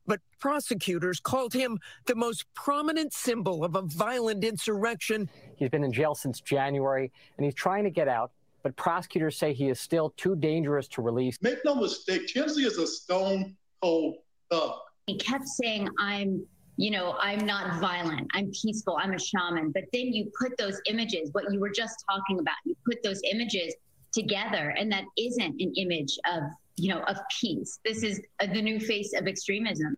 [0.07, 5.27] But prosecutors called him the most prominent symbol of a violent insurrection.
[5.57, 8.31] He's been in jail since January, and he's trying to get out
[8.65, 11.38] but prosecutors say he is still too dangerous to release.
[11.43, 14.15] Make no mistake, Chansley is a stone cold
[14.49, 14.80] thug.
[15.06, 16.43] He kept saying, I'm,
[16.75, 19.69] you know, I'm not violent, I'm peaceful, I'm a shaman.
[19.69, 23.21] But then you put those images, what you were just talking about, you put those
[23.32, 23.75] images
[24.12, 26.41] together, and that isn't an image of,
[26.75, 27.78] you know, of peace.
[27.86, 29.95] This is uh, the new face of extremism.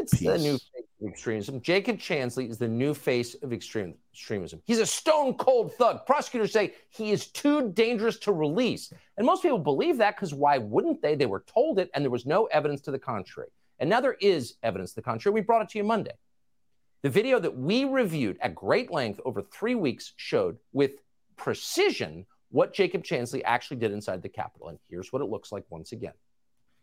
[0.00, 0.26] It's Peace.
[0.26, 1.60] the new face of extremism.
[1.60, 4.60] Jacob Chansley is the new face of extreme, extremism.
[4.64, 6.06] He's a stone cold thug.
[6.06, 8.92] Prosecutors say he is too dangerous to release.
[9.16, 11.14] And most people believe that because why wouldn't they?
[11.14, 13.50] They were told it, and there was no evidence to the contrary.
[13.78, 15.34] And now there is evidence to the contrary.
[15.34, 16.12] We brought it to you Monday.
[17.02, 20.92] The video that we reviewed at great length over three weeks showed with
[21.36, 24.68] precision what Jacob Chansley actually did inside the Capitol.
[24.68, 26.14] And here's what it looks like once again.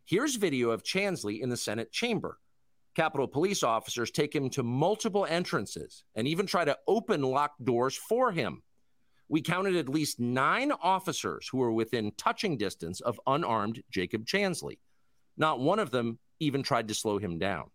[0.06, 2.38] Here's video of Chansley in the Senate chamber.
[2.96, 7.96] Capitol police officers take him to multiple entrances and even try to open locked doors
[7.96, 8.62] for him.
[9.30, 14.80] We counted at least nine officers who were within touching distance of unarmed Jacob Chansley.
[15.38, 17.72] Not one of them even tried to slow him down.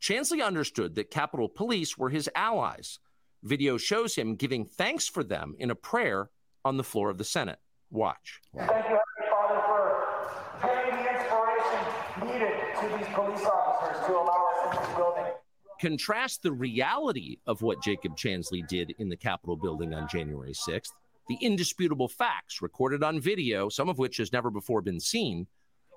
[0.00, 3.00] Chansley understood that Capitol Police were his allies.
[3.42, 6.30] Video shows him giving thanks for them in a prayer
[6.64, 7.58] on the floor of the Senate.
[7.90, 8.40] Watch.
[8.52, 8.66] Wow.
[8.68, 8.98] Thank you,
[9.30, 14.96] Father, for paying the inspiration needed to these police officers to allow us into the
[14.96, 15.32] building.
[15.80, 20.92] Contrast the reality of what Jacob Chansley did in the Capitol building on January 6th,
[21.28, 25.46] the indisputable facts recorded on video, some of which has never before been seen,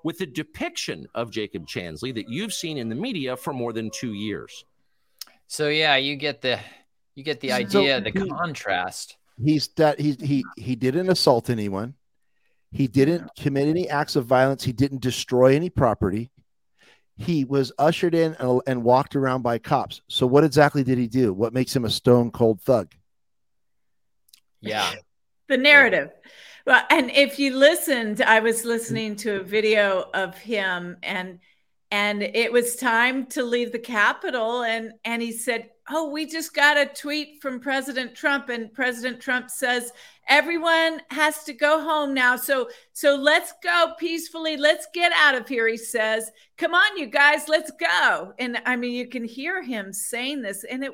[0.04, 3.90] with the depiction of Jacob Chansley that you've seen in the media for more than
[3.90, 4.64] two years.
[5.46, 6.58] So yeah, you get the
[7.14, 9.16] you get the idea, so the he, contrast.
[9.42, 11.94] He's that he he he didn't assault anyone.
[12.72, 14.62] He didn't commit any acts of violence.
[14.62, 16.30] He didn't destroy any property
[17.20, 20.00] he was ushered in and, and, walked around by cops.
[20.08, 21.32] So what exactly did he do?
[21.32, 22.92] What makes him a stone cold thug?
[24.60, 24.92] Yeah.
[25.48, 26.10] the narrative.
[26.66, 31.38] Well, and if you listened, I was listening to a video of him and
[31.92, 36.54] and it was time to leave the Capitol and and he said, "Oh, we just
[36.54, 39.92] got a tweet from President Trump and President Trump says
[40.28, 42.36] everyone has to go home now.
[42.36, 44.56] So so let's go peacefully.
[44.56, 48.76] Let's get out of here." He says, "Come on you guys, let's go." And I
[48.76, 50.92] mean, you can hear him saying this and it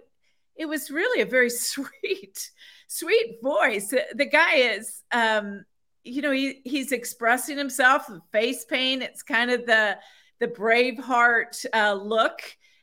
[0.54, 2.50] it was really a very sweet
[2.88, 3.92] sweet voice.
[4.14, 5.64] The guy is um
[6.06, 9.02] you know, he he's expressing himself, face pain.
[9.02, 9.98] It's kind of the
[10.38, 12.40] the Braveheart uh, look.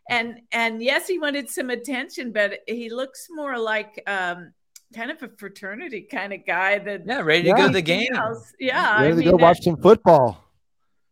[0.10, 4.54] And and yes, he wanted some attention, but he looks more like um,
[4.94, 7.58] kind of a fraternity kind of guy that yeah, ready to yeah.
[7.58, 8.14] go to the game.
[8.14, 8.54] Else.
[8.60, 10.44] Yeah, ready I to mean, go watch some football.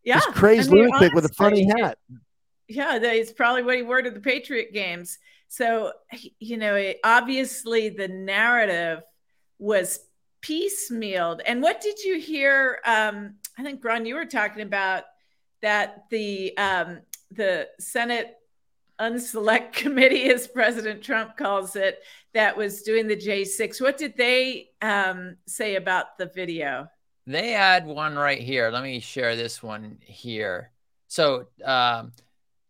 [0.03, 1.97] Yeah, this crazy I mean, lunatic with a funny hat.
[2.67, 5.17] Yeah, it's probably what he wore to the Patriot games.
[5.47, 5.93] So
[6.39, 9.01] you know, obviously the narrative
[9.57, 9.99] was
[10.41, 11.41] piecemealed.
[11.45, 12.79] And what did you hear?
[12.85, 15.03] Um, I think Ron, you were talking about
[15.61, 17.01] that the um,
[17.31, 18.35] the Senate
[19.01, 21.99] Unselect Committee, as President Trump calls it,
[22.33, 23.81] that was doing the J6.
[23.81, 26.87] What did they um, say about the video?
[27.25, 28.69] They had one right here.
[28.71, 30.71] Let me share this one here.
[31.07, 32.13] So um,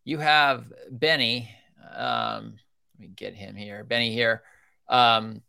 [0.04, 1.50] you have Bennie.
[1.94, 2.56] Um,
[2.94, 3.84] let me get him here.
[3.84, 4.44] Bennie here.
[4.90, 5.42] Um,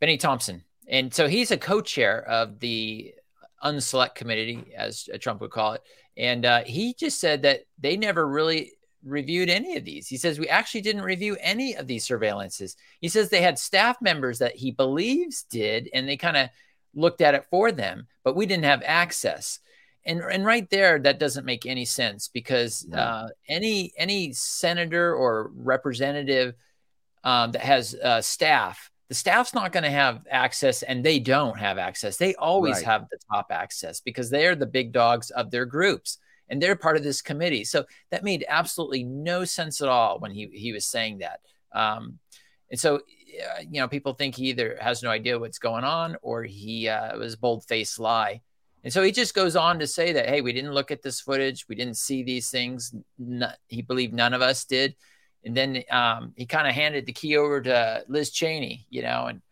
[0.00, 0.62] Bennie Thompson.
[0.88, 3.14] And so he's a co-chair of the
[3.62, 5.82] unselect committee, as Trump would call it.
[6.16, 8.72] And uh, he just said that they never really
[9.04, 10.08] reviewed any of these.
[10.08, 12.76] He says, We actually didn't review any of these surveillances.
[13.00, 16.48] He says they had staff members that he believes did, and they kind of
[16.94, 19.58] looked at it for them, but we didn't have access.
[20.04, 25.52] And, and right there, that doesn't make any sense because uh, any any senator or
[25.54, 26.54] representative
[27.22, 31.58] um, that has uh, staff the staff's not going to have access and they don't
[31.58, 32.16] have access.
[32.16, 32.84] They always right.
[32.86, 36.16] have the top access because they're the big dogs of their groups.
[36.48, 37.64] And they're part of this committee.
[37.64, 41.40] So that made absolutely no sense at all when he he was saying that.
[41.72, 42.18] Um,
[42.70, 46.16] and so, uh, you know, people think he either has no idea what's going on
[46.22, 48.40] or he uh, was a bold faced lie.
[48.84, 51.20] And so he just goes on to say that, hey, we didn't look at this
[51.20, 51.66] footage.
[51.68, 52.94] We didn't see these things.
[53.68, 54.96] he believed none of us did.
[55.44, 59.26] And then um, he kind of handed the key over to Liz Cheney, you know,
[59.26, 59.42] and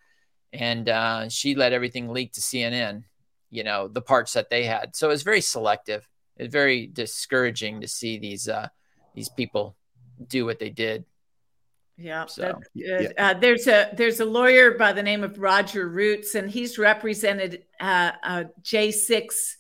[0.53, 3.05] and uh, she let everything leak to CNN,
[3.51, 4.97] you know, the parts that they had.
[4.97, 6.09] So it was very selective.
[6.41, 8.69] It's very discouraging to see these uh,
[9.15, 9.77] these people
[10.27, 11.05] do what they did.
[11.99, 13.09] Yeah, so, yeah.
[13.19, 17.65] Uh, there's a there's a lawyer by the name of Roger Roots, and he's represented
[17.79, 19.57] uh, a J6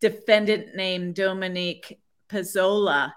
[0.00, 3.12] defendant named Dominique Pezzola,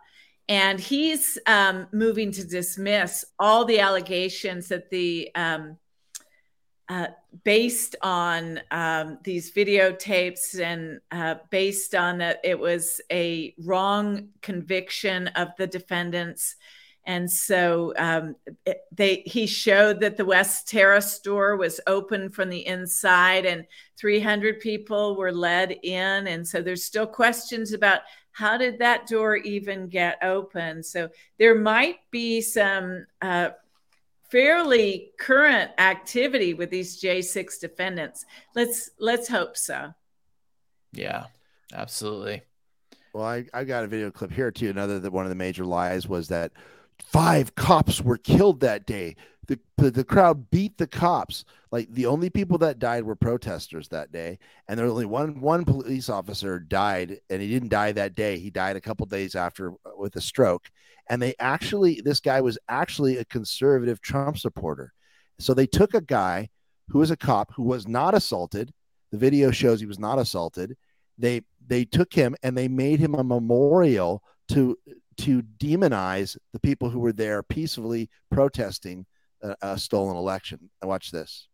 [0.48, 5.78] and he's um, moving to dismiss all the allegations that the um,
[6.90, 7.08] uh,
[7.44, 15.28] based on um, these videotapes and uh, based on that it was a wrong conviction
[15.30, 16.56] of the defendants
[17.08, 18.36] and so um,
[18.92, 24.60] they he showed that the West Terrace store was open from the inside, and 300
[24.60, 26.28] people were led in.
[26.28, 28.02] And so there's still questions about
[28.34, 30.84] how did that door even get open.
[30.84, 31.08] So
[31.40, 33.52] there might be some uh,
[34.30, 38.26] fairly current activity with these J6 defendants.
[38.56, 39.94] Let's let's hope so.
[40.94, 41.26] Yeah,
[41.74, 42.44] absolutely.
[43.14, 44.70] Well, I, I got a video clip here too.
[44.70, 46.52] Another that one of the major lies was that
[47.00, 49.16] five cops were killed that day.
[49.48, 51.46] The, the, the crowd beat the cops.
[51.72, 55.40] Like the only people that died were protesters that day, and there was only one
[55.40, 58.40] one police officer died, and he didn't die that day.
[58.40, 60.70] He died a couple days after uh, with a stroke.
[61.10, 64.94] And they actually, this guy was actually a conservative Trump supporter.
[65.40, 66.50] So they took a guy
[66.90, 68.74] who was a cop who was not assaulted.
[69.12, 70.76] The video shows he was not assaulted.
[71.18, 74.78] They they took him and they made him a memorial to
[75.18, 79.06] to demonize the people who were there peacefully protesting
[79.42, 80.70] a, a stolen election.
[80.82, 81.48] Watch this.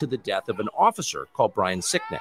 [0.00, 2.20] To the death of an officer called Brian Sicknick.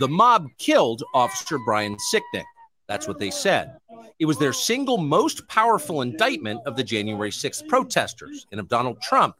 [0.00, 2.44] The mob killed Officer Brian Sicknick.
[2.88, 3.76] That's what they said.
[4.18, 9.00] It was their single most powerful indictment of the January 6th protesters and of Donald
[9.02, 9.36] Trump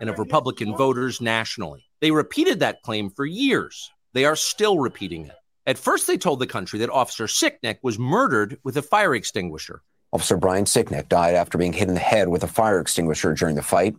[0.00, 1.84] and of Republican voters nationally.
[2.00, 3.90] They repeated that claim for years.
[4.12, 5.34] They are still repeating it.
[5.66, 9.82] At first, they told the country that Officer Sicknick was murdered with a fire extinguisher.
[10.12, 13.56] Officer Brian Sicknick died after being hit in the head with a fire extinguisher during
[13.56, 13.96] the fight.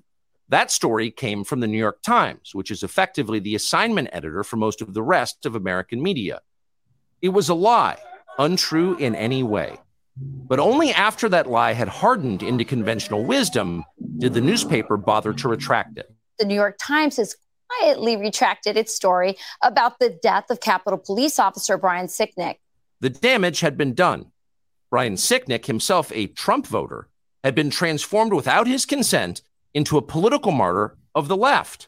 [0.47, 4.55] That story came from the New York Times, which is effectively the assignment editor for
[4.55, 6.39] most of the rest of American media.
[7.21, 7.97] It was a lie,
[8.39, 9.77] untrue in any way.
[10.15, 13.83] But only after that lie had hardened into conventional wisdom
[14.17, 16.09] did the newspaper bother to retract it.
[16.39, 17.35] The New York Times has
[17.69, 22.57] quietly retracted its story about the death of Capitol Police Officer Brian Sicknick.
[22.99, 24.31] The damage had been done.
[24.89, 27.09] Brian Sicknick, himself a Trump voter,
[27.43, 29.41] had been transformed without his consent
[29.73, 31.87] into a political martyr of the left.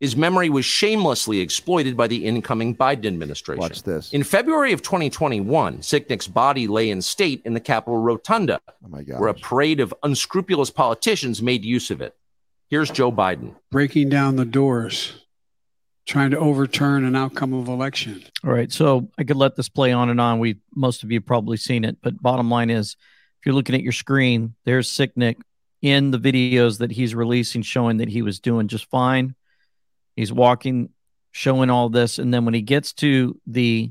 [0.00, 3.60] His memory was shamelessly exploited by the incoming Biden administration.
[3.60, 4.12] Watch this.
[4.14, 9.02] In February of 2021, Sicknick's body lay in state in the Capitol Rotunda, oh my
[9.02, 12.16] where a parade of unscrupulous politicians made use of it.
[12.70, 13.56] Here's Joe Biden.
[13.72, 15.12] Breaking down the doors,
[16.06, 18.22] trying to overturn an outcome of election.
[18.44, 18.70] All right.
[18.70, 20.38] So I could let this play on and on.
[20.38, 22.96] We most of you probably seen it, but bottom line is
[23.40, 25.40] if you're looking at your screen, there's Sicknick
[25.82, 29.34] in the videos that he's releasing showing that he was doing just fine.
[30.14, 30.90] He's walking,
[31.32, 32.20] showing all this.
[32.20, 33.90] And then when he gets to the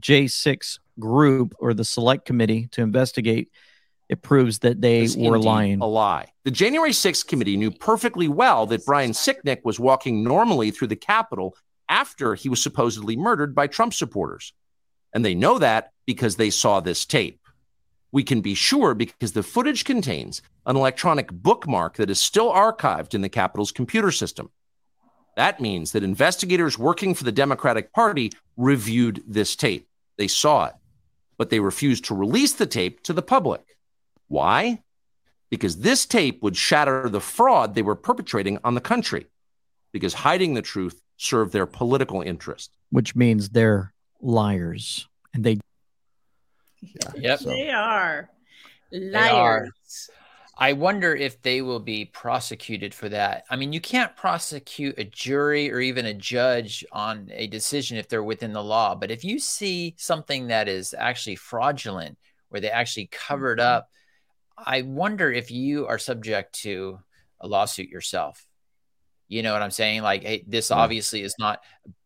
[0.00, 3.50] J6 group or the select committee to investigate,
[4.08, 5.80] it proves that they were lying.
[5.80, 6.32] A lie.
[6.44, 10.96] The January 6th committee knew perfectly well that Brian Sicknick was walking normally through the
[10.96, 11.56] Capitol
[11.88, 14.52] after he was supposedly murdered by Trump supporters.
[15.14, 17.40] And they know that because they saw this tape.
[18.12, 23.14] We can be sure because the footage contains an electronic bookmark that is still archived
[23.14, 24.50] in the Capitol's computer system.
[25.36, 29.88] That means that investigators working for the Democratic Party reviewed this tape.
[30.16, 30.74] They saw it,
[31.38, 33.73] but they refused to release the tape to the public.
[34.28, 34.82] Why?
[35.50, 39.26] Because this tape would shatter the fraud they were perpetrating on the country,
[39.92, 42.72] because hiding the truth served their political interest.
[42.90, 45.08] Which means they're liars.
[45.32, 45.58] And they.
[46.80, 47.38] Yeah, yep.
[47.40, 47.50] So.
[47.50, 48.30] They are
[48.92, 49.12] liars.
[49.12, 49.68] They are.
[50.56, 53.44] I wonder if they will be prosecuted for that.
[53.50, 58.08] I mean, you can't prosecute a jury or even a judge on a decision if
[58.08, 58.94] they're within the law.
[58.94, 62.16] But if you see something that is actually fraudulent,
[62.50, 63.78] where they actually covered mm-hmm.
[63.78, 63.88] up
[64.56, 66.98] I wonder if you are subject to
[67.40, 68.46] a lawsuit yourself.
[69.28, 70.02] You know what I'm saying?
[70.02, 71.60] Like, hey, this obviously is not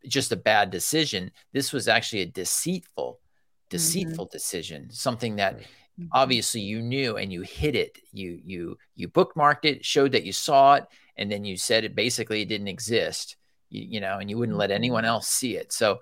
[0.07, 1.33] just a bad decision.
[1.53, 3.69] This was actually a deceitful, mm-hmm.
[3.71, 4.91] deceitful decision.
[4.91, 6.07] Something that mm-hmm.
[6.13, 7.99] obviously you knew and you hid it.
[8.13, 10.87] You you you bookmarked it, showed that you saw it,
[11.17, 13.37] and then you said it basically it didn't exist.
[13.69, 14.77] You, you know, and you wouldn't let mm-hmm.
[14.77, 15.73] anyone else see it.
[15.73, 15.99] So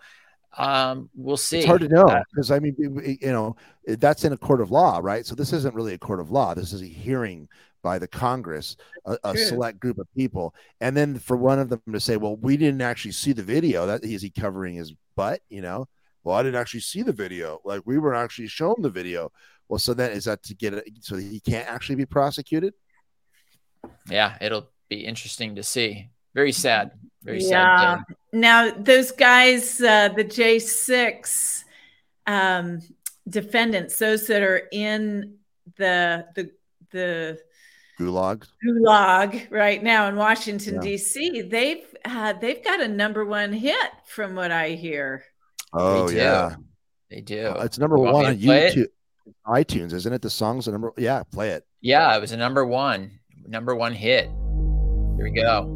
[0.59, 1.59] um, we'll see.
[1.59, 4.61] It's hard to know Uh, because I mean, you you know, that's in a court
[4.61, 5.27] of law, right?
[5.27, 6.55] So this isn't really a court of law.
[6.55, 7.49] This is a hearing
[7.83, 11.81] by the Congress, a, a select group of people, and then for one of them
[11.93, 15.41] to say, "Well, we didn't actually see the video." That is he covering his butt?
[15.49, 15.89] You know?
[16.25, 17.61] Well, I didn't actually see the video.
[17.65, 19.31] Like we weren't actually shown the video.
[19.69, 22.75] Well, so then is that to get it so he can't actually be prosecuted?
[24.09, 26.09] yeah, it'll be interesting to see.
[26.35, 26.91] Very sad.
[27.23, 28.01] Very sad.
[28.09, 28.15] yeah.
[28.41, 28.41] Day.
[28.41, 31.64] Now those guys, uh, the J six
[32.26, 32.80] um,
[33.28, 35.37] defendants, those that are in
[35.76, 36.51] the the
[36.91, 37.39] the
[37.99, 38.45] Gulag.
[38.64, 40.80] gulag right now in Washington Yeah.
[40.80, 41.43] D.C.
[41.43, 45.24] They've uh, they've got a number one hit from what I hear.
[45.72, 46.14] Oh do.
[46.14, 46.57] yeah,
[47.11, 47.47] They do.
[47.49, 48.74] Uh, it's number You one on to play it?
[48.76, 48.87] YouTube,
[49.47, 50.22] iTunes, isn't it?
[50.22, 50.93] The songs the number.
[50.99, 51.64] Yeah, play it.
[51.80, 53.11] Yeah, it was a number one,
[53.47, 54.26] number one hit.
[55.16, 55.76] Here we go.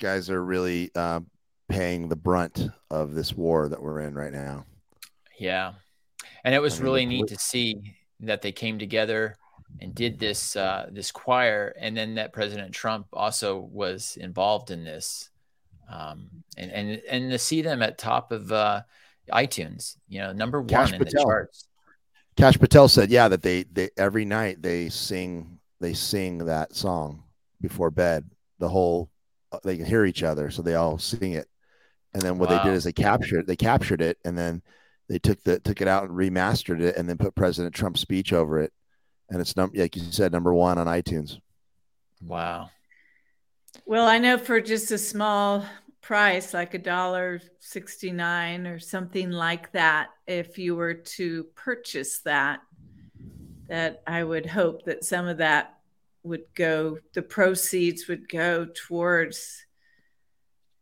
[0.00, 1.20] Guys are really uh,
[1.68, 4.64] paying the brunt of this war that we're in right now.
[5.38, 5.74] Yeah.
[6.44, 9.36] And it was I mean, really neat to see that they came together
[9.80, 14.84] and did this uh, this choir, and then that President Trump also was involved in
[14.84, 15.30] this,
[15.88, 18.82] um, and and and to see them at top of uh,
[19.32, 21.66] iTunes, you know, number Cash one in the charts.
[22.36, 27.22] Kash Patel said, "Yeah, that they they every night they sing they sing that song
[27.60, 28.28] before bed.
[28.58, 29.10] The whole
[29.52, 31.48] Uh, they can hear each other, so they all sing it.
[32.14, 34.62] And then what they did is they captured they captured it, and then
[35.08, 38.32] they took the took it out and remastered it, and then put President Trump's speech
[38.32, 38.72] over it.
[39.28, 41.38] And it's num like you said, number one on iTunes.
[42.20, 42.70] Wow.
[43.86, 45.64] Well, I know for just a small
[46.00, 52.60] price, like a dollar sixty-nine or something like that, if you were to purchase that,
[53.68, 55.79] that I would hope that some of that
[56.22, 59.64] would go, the proceeds would go towards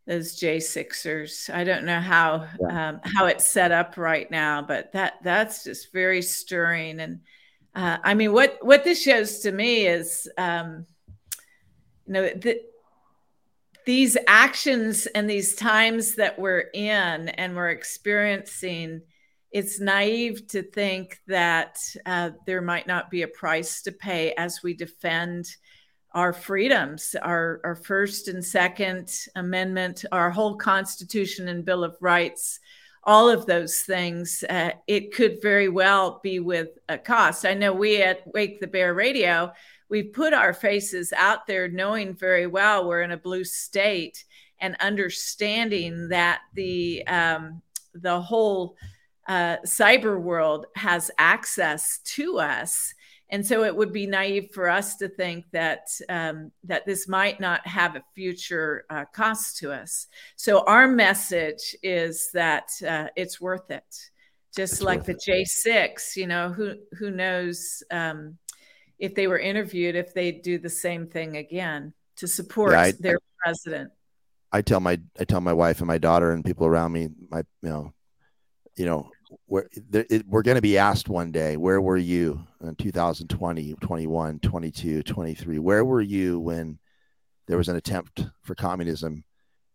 [0.05, 1.49] those J Sixers.
[1.53, 5.93] I don't know how um, how it's set up right now, but that that's just
[5.93, 6.99] very stirring.
[6.99, 7.19] And
[7.75, 10.87] uh, I mean, what what this shows to me is, um,
[12.07, 12.59] you know, the,
[13.85, 19.01] these actions and these times that we're in and we're experiencing
[19.51, 24.61] it's naive to think that uh, there might not be a price to pay as
[24.63, 25.47] we defend
[26.13, 32.59] our freedoms, our, our First and Second Amendment, our whole Constitution and Bill of Rights,
[33.03, 34.43] all of those things.
[34.49, 37.45] Uh, it could very well be with a cost.
[37.45, 39.51] I know we at Wake the Bear Radio,
[39.89, 44.23] we put our faces out there knowing very well we're in a blue state
[44.59, 47.61] and understanding that the um,
[47.93, 48.75] the whole
[49.29, 52.93] uh, cyber world has access to us
[53.31, 57.39] and so it would be naive for us to think that um, that this might
[57.39, 60.07] not have a future uh, cost to us.
[60.35, 63.83] So our message is that uh, it's worth it.
[64.55, 68.37] Just it's like the J6, you know, who who knows um,
[68.97, 72.91] if they were interviewed if they'd do the same thing again to support yeah, I,
[72.99, 73.91] their I, president.
[74.51, 77.43] I tell my I tell my wife and my daughter and people around me, my
[77.61, 77.93] you know,
[78.75, 79.11] you know,
[79.47, 84.39] we're, it, we're going to be asked one day, where were you in 2020, 21,
[84.39, 85.59] 22, 23?
[85.59, 86.79] Where were you when
[87.47, 89.23] there was an attempt for communism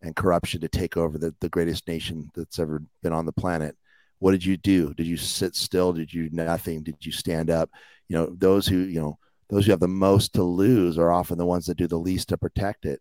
[0.02, 3.76] and corruption to take over the, the greatest nation that's ever been on the planet?
[4.18, 4.94] What did you do?
[4.94, 5.92] Did you sit still?
[5.92, 6.82] Did you nothing?
[6.82, 7.70] Did you stand up?
[8.08, 9.18] You know, those who, you know,
[9.50, 12.28] those who have the most to lose are often the ones that do the least
[12.30, 13.00] to protect it.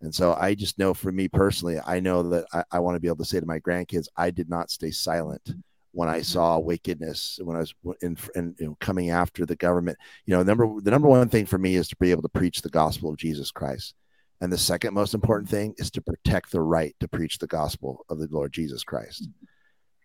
[0.00, 3.00] And so I just know for me personally, I know that I, I want to
[3.00, 5.54] be able to say to my grandkids, I did not stay silent
[5.94, 7.72] when I saw wickedness, when I was
[8.02, 9.96] in, in you know, coming after the government.
[10.26, 12.60] You know, number the number one thing for me is to be able to preach
[12.60, 13.94] the gospel of Jesus Christ,
[14.40, 18.04] and the second most important thing is to protect the right to preach the gospel
[18.10, 19.28] of the Lord Jesus Christ.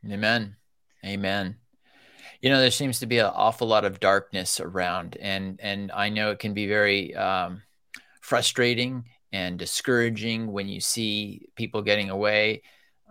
[0.09, 0.55] Amen.
[1.03, 1.57] Amen.
[2.41, 6.09] You know, there seems to be an awful lot of darkness around, and and I
[6.09, 7.63] know it can be very um,
[8.21, 12.61] frustrating and discouraging when you see people getting away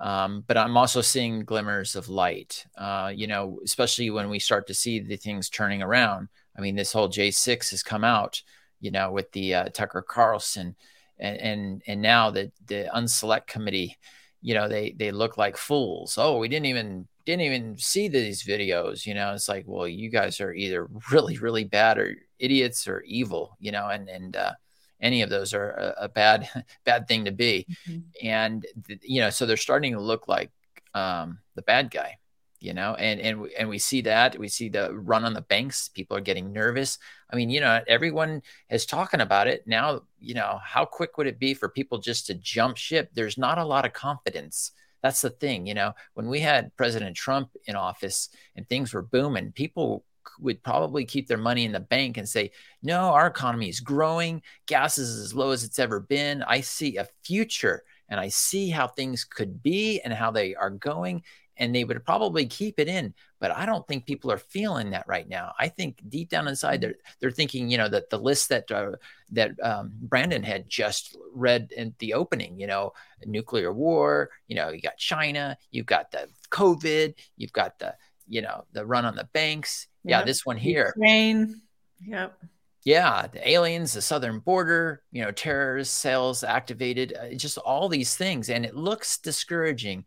[0.01, 4.67] um, but I'm also seeing glimmers of light, uh, you know, especially when we start
[4.69, 6.29] to see the things turning around.
[6.57, 8.43] I mean, this whole J6 has come out,
[8.81, 10.77] you know, with the uh, Tucker Carlson
[11.19, 13.97] and, and, and now the, the unselect committee,
[14.41, 16.17] you know, they, they look like fools.
[16.17, 20.11] Oh, we didn't even, didn't even see these videos, you know, it's like, well, you
[20.11, 24.53] guys are either really, really bad or idiots or evil, you know, and, and, uh,
[25.01, 26.49] any of those are a, a bad
[26.85, 27.67] bad thing to be.
[27.89, 28.27] Mm-hmm.
[28.27, 28.67] and
[29.03, 30.51] you know so they're starting to look like
[30.95, 32.19] um, the bad guy
[32.61, 35.89] you know and and and we see that we see the run on the banks
[35.89, 36.99] people are getting nervous.
[37.31, 39.67] I mean you know everyone is talking about it.
[39.67, 43.11] Now you know how quick would it be for people just to jump ship?
[43.15, 44.73] There's not a lot of confidence.
[45.03, 49.03] That's the thing you know when we had president trump in office and things were
[49.03, 50.05] booming people
[50.41, 52.51] would probably keep their money in the bank and say,
[52.83, 54.43] no, our economy is growing.
[54.67, 56.43] Gas is as low as it's ever been.
[56.43, 60.71] I see a future and I see how things could be and how they are
[60.71, 61.23] going.
[61.61, 65.09] And they would probably keep it in, but I don't think people are feeling that
[65.09, 65.55] right now.
[65.59, 68.93] I think deep down inside, they're they're thinking, you know, that the list that uh,
[69.33, 72.93] that um, Brandon had just read in the opening, you know,
[73.27, 77.97] nuclear war, you know, you got China, you've got the COVID, you've got the
[78.29, 80.93] you know the run on the banks, yeah, this one here.
[80.97, 81.61] Ukraine.
[82.07, 82.39] Yep.
[82.85, 88.17] Yeah, the aliens, the southern border, you know, terrorist cells activated, uh, just all these
[88.17, 88.49] things.
[88.49, 90.05] And it looks discouraging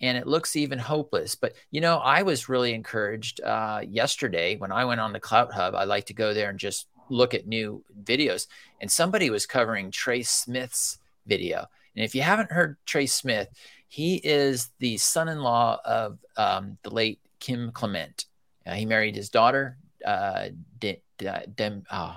[0.00, 1.34] and it looks even hopeless.
[1.34, 5.74] But, you know, I was really encouraged uh, yesterday when I went on the CloutHub.
[5.74, 8.46] I like to go there and just look at new videos.
[8.80, 11.66] And somebody was covering Trey Smith's video.
[11.96, 13.48] And if you haven't heard Trey Smith,
[13.88, 18.26] he is the son in law of um, the late Kim Clement.
[18.68, 20.48] Uh, he married his daughter, uh,
[20.78, 22.16] De, De, De, uh,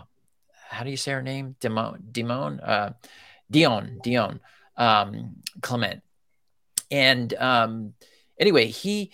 [0.70, 1.56] how do you say her name?
[1.60, 2.92] Demone, Demone, uh,
[3.50, 4.40] Dion, Dion,
[4.78, 6.02] um, Clement.
[6.90, 7.94] And um,
[8.40, 9.12] anyway, he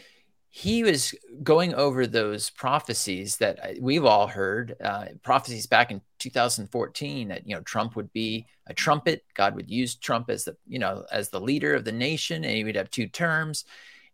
[0.49, 1.13] he was
[1.43, 7.55] going over those prophecies that we've all heard, uh, prophecies back in 2014 that you
[7.55, 11.29] know Trump would be a trumpet, God would use Trump as the you know as
[11.29, 13.65] the leader of the nation, and he would have two terms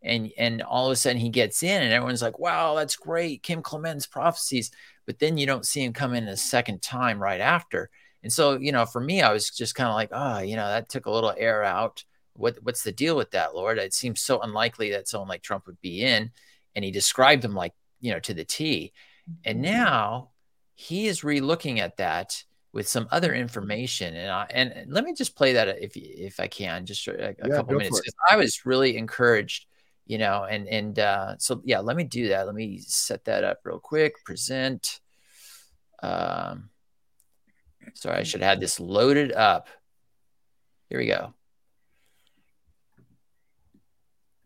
[0.04, 3.42] and and all of a sudden he gets in and everyone's like wow that's great
[3.42, 4.72] kim clement's prophecies
[5.06, 7.90] but then you don't see him come in a second time right after.
[8.24, 10.68] And so you know for me i was just kind of like oh you know
[10.68, 12.04] that took a little air out.
[12.36, 13.78] What what's the deal with that lord?
[13.78, 16.32] It seems so unlikely that someone like trump would be in
[16.76, 18.94] and he described him like you know to the t.
[19.44, 19.74] And mm-hmm.
[19.74, 20.30] now
[20.76, 25.36] he is relooking at that with some other information and I, and let me just
[25.36, 28.02] play that if if I can just a, a yeah, couple minutes
[28.32, 29.66] I was really encouraged
[30.06, 32.46] you know, and and uh, so yeah, let me do that.
[32.46, 34.24] Let me set that up real quick.
[34.26, 35.00] Present.
[36.02, 36.70] Um,
[37.94, 39.68] sorry, I should have this loaded up.
[40.90, 41.34] Here we go.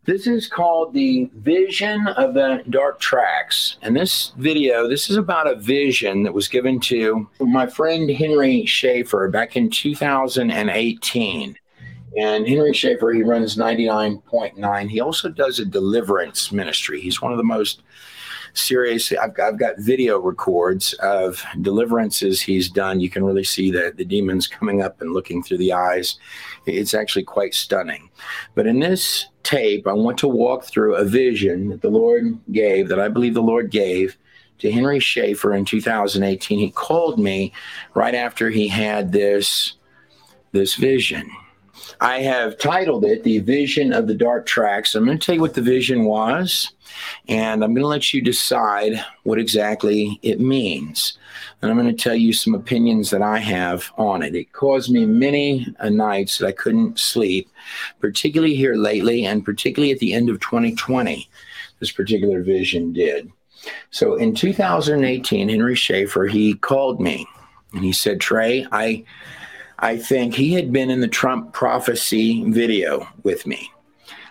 [0.08, 3.76] This is called the Vision of the Dark Tracks.
[3.82, 8.64] And this video, this is about a vision that was given to my friend Henry
[8.64, 11.58] Schaefer back in 2018.
[12.18, 14.90] And Henry Schaefer, he runs 99.9.
[14.90, 17.00] He also does a deliverance ministry.
[17.00, 17.82] He's one of the most
[18.54, 19.12] serious.
[19.12, 22.98] I've, I've got video records of deliverances he's done.
[22.98, 26.18] You can really see the, the demons coming up and looking through the eyes.
[26.66, 28.10] It's actually quite stunning.
[28.56, 32.88] But in this tape, I want to walk through a vision that the Lord gave,
[32.88, 34.18] that I believe the Lord gave
[34.58, 36.58] to Henry Schaefer in 2018.
[36.58, 37.52] He called me
[37.94, 39.74] right after he had this,
[40.50, 41.30] this vision.
[42.00, 44.94] I have titled it The Vision of the Dark Tracks.
[44.94, 46.72] I'm going to tell you what the vision was,
[47.26, 51.18] and I'm going to let you decide what exactly it means.
[51.60, 54.36] And I'm going to tell you some opinions that I have on it.
[54.36, 57.50] It caused me many uh, nights that I couldn't sleep,
[57.98, 61.28] particularly here lately, and particularly at the end of 2020.
[61.80, 63.32] This particular vision did.
[63.90, 67.26] So in 2018, Henry Schaefer, he called me
[67.72, 69.04] and he said, Trey, I
[69.80, 73.70] I think he had been in the Trump prophecy video with me,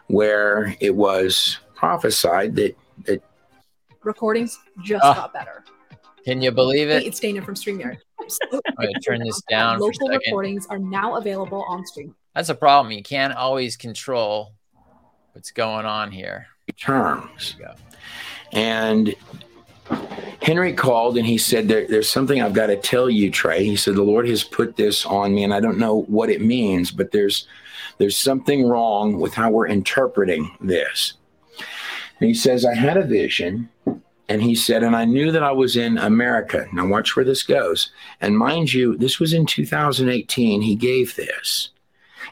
[0.08, 2.76] where it was prophesied that
[3.06, 3.24] that
[4.04, 5.14] recordings just Ah.
[5.14, 5.64] got better.
[6.26, 7.04] Can you believe it?
[7.06, 7.98] It's Dana from StreamYard.
[8.20, 10.22] I'm going to turn this down for a Local second.
[10.26, 12.14] recordings are now available on Stream.
[12.36, 12.92] That's a problem.
[12.92, 14.54] You can't always control
[15.32, 16.48] what's going on here.
[16.78, 17.56] terms.
[18.52, 19.16] And
[20.42, 23.66] Henry called and he said, there, There's something I've got to tell you, Trey.
[23.66, 26.42] He said, The Lord has put this on me, and I don't know what it
[26.42, 27.48] means, but there's
[27.98, 31.14] there's something wrong with how we're interpreting this.
[32.20, 33.70] And he says, I had a vision,
[34.30, 36.68] and he said, and I knew that I was in America.
[36.74, 37.92] Now, watch where this goes.
[38.22, 40.62] And mind you, this was in 2018.
[40.62, 41.70] He gave this.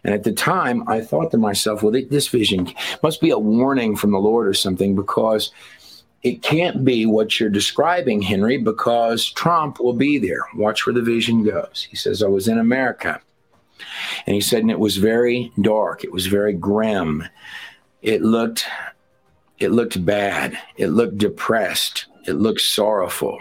[0.04, 3.96] And at the time, I thought to myself, well, this vision must be a warning
[3.96, 5.52] from the Lord or something because
[6.26, 10.44] it can't be what you're describing, Henry, because Trump will be there.
[10.56, 11.88] Watch where the vision goes.
[11.88, 13.22] He says, I was in America.
[14.26, 16.04] And he said, and it was very dark.
[16.04, 17.26] It was very grim.
[18.02, 18.66] It looked,
[19.60, 20.58] it looked bad.
[20.78, 22.08] It looked depressed.
[22.26, 23.40] It looked sorrowful.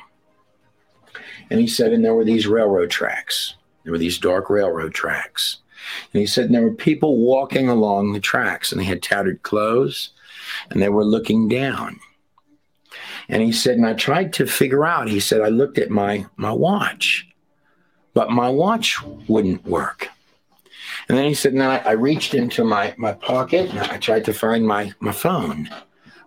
[1.48, 3.54] And he said, and there were these railroad tracks.
[3.84, 5.56] There were these dark railroad tracks.
[6.12, 9.42] And he said, and there were people walking along the tracks, and they had tattered
[9.42, 10.10] clothes,
[10.68, 11.98] and they were looking down.
[13.28, 16.26] And he said, and I tried to figure out, he said, I looked at my,
[16.36, 17.26] my watch,
[18.12, 20.08] but my watch wouldn't work.
[21.08, 24.24] And then he said, then I, I reached into my, my pocket and I tried
[24.26, 25.68] to find my, my phone,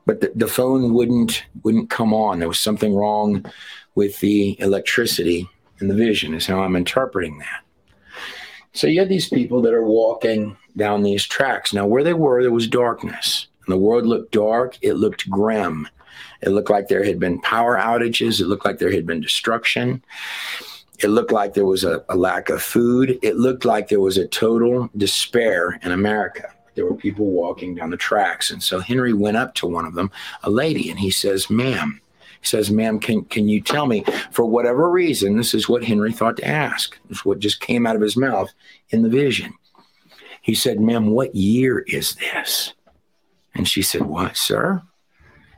[0.05, 2.39] but the, the phone wouldn't wouldn't come on.
[2.39, 3.45] There was something wrong
[3.95, 7.63] with the electricity and the vision, is how I'm interpreting that.
[8.73, 11.73] So you had these people that are walking down these tracks.
[11.73, 13.47] Now, where they were, there was darkness.
[13.65, 14.77] And the world looked dark.
[14.81, 15.87] It looked grim.
[16.41, 18.39] It looked like there had been power outages.
[18.39, 20.03] It looked like there had been destruction.
[20.99, 23.20] It looked like there was a, a lack of food.
[23.22, 26.49] It looked like there was a total despair in America.
[26.76, 28.51] There were people walking down the tracks.
[28.51, 30.11] And so Henry went up to one of them,
[30.43, 32.01] a lady, and he says, Ma'am,
[32.39, 36.11] he says, Ma'am, can, can you tell me, for whatever reason, this is what Henry
[36.11, 36.97] thought to ask.
[37.09, 38.51] It's what just came out of his mouth
[38.89, 39.53] in the vision.
[40.41, 42.74] He said, Ma'am, what year is this?
[43.53, 44.82] And she said, What, sir?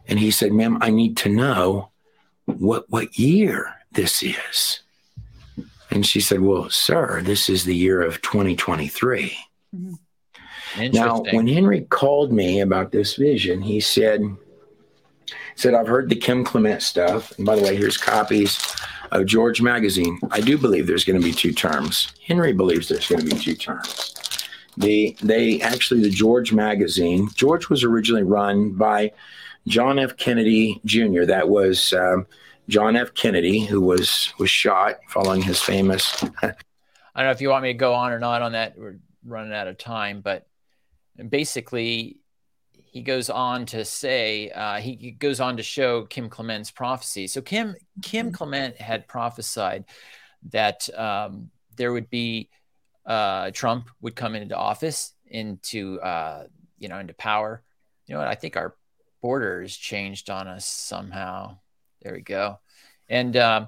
[0.10, 1.90] And he said, Ma'am, I need to know
[2.46, 4.82] what what year this is.
[5.92, 9.38] And she said, Well, sir, this is the year of 2023.
[9.76, 9.94] Mm-hmm.
[10.92, 14.22] Now, when Henry called me about this vision, he said,
[15.56, 17.36] said, I've heard the Kim Clement stuff.
[17.38, 18.60] And by the way, here's copies
[19.12, 20.20] of George Magazine.
[20.32, 22.14] I do believe there's going to be two terms.
[22.26, 24.16] Henry believes there's going to be two terms.
[24.78, 27.30] The they actually the George Magazine.
[27.34, 29.12] George was originally run by
[29.70, 30.18] John F.
[30.18, 31.26] Kennedy Jr.
[31.26, 32.26] That was um,
[32.68, 33.14] John F.
[33.14, 36.24] Kennedy, who was was shot following his famous.
[36.42, 36.54] I
[37.16, 38.78] don't know if you want me to go on or not on that.
[38.78, 40.48] We're running out of time, but
[41.30, 42.18] basically,
[42.72, 47.28] he goes on to say uh, he goes on to show Kim Clement's prophecy.
[47.28, 49.86] So Kim Kim Clement had prophesied
[50.50, 52.50] that um, there would be
[53.06, 56.46] uh, Trump would come into office into uh,
[56.80, 57.62] you know into power.
[58.08, 58.28] You know what?
[58.28, 58.74] I think our
[59.22, 61.58] borders changed on us somehow.
[62.02, 62.60] There we go.
[63.08, 63.68] And um,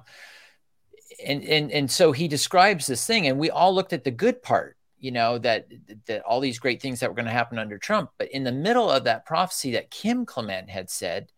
[1.24, 4.42] and and and so he describes this thing, and we all looked at the good
[4.42, 5.68] part, you know, that
[6.06, 8.10] that all these great things that were going to happen under Trump.
[8.18, 11.30] But in the middle of that prophecy that Kim Clement had said,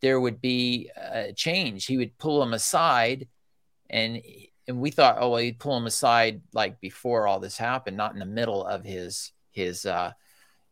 [0.00, 1.86] there would be a change.
[1.86, 3.28] He would pull him aside,
[3.88, 4.20] and
[4.68, 8.12] and we thought, oh well, he'd pull him aside like before all this happened, not
[8.12, 10.12] in the middle of his his uh,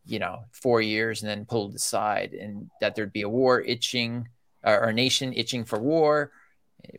[0.05, 4.29] you know, four years and then pulled aside, and that there'd be a war itching
[4.65, 6.33] or a nation itching for war,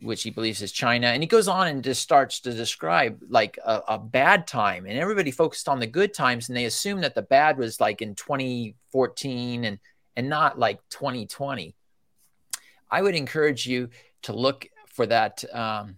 [0.00, 1.08] which he believes is China.
[1.08, 4.98] And he goes on and just starts to describe like a, a bad time, and
[4.98, 8.14] everybody focused on the good times, and they assumed that the bad was like in
[8.14, 9.78] 2014 and
[10.16, 11.74] and not like 2020.
[12.90, 13.88] I would encourage you
[14.22, 15.96] to look for that um,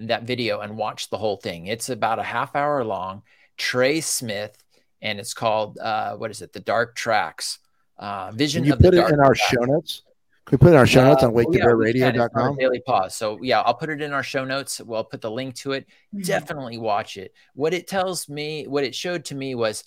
[0.00, 1.66] that video and watch the whole thing.
[1.66, 3.22] It's about a half hour long.
[3.56, 4.63] Trey Smith,
[5.04, 6.52] and it's called uh, what is it?
[6.52, 7.60] The Dark Tracks.
[7.96, 9.50] Uh, Vision Can you of the put it Dark in our Tracks.
[9.50, 10.02] show notes?
[10.46, 12.14] Can we put it in our show notes on oh, yeah, we can.
[12.16, 12.56] It's on waketobearradio.com?
[12.56, 13.14] Daily Pause.
[13.14, 14.80] So yeah, I'll put it in our show notes.
[14.80, 15.86] We'll put the link to it.
[16.18, 17.32] Definitely watch it.
[17.54, 19.84] What it tells me, what it showed to me was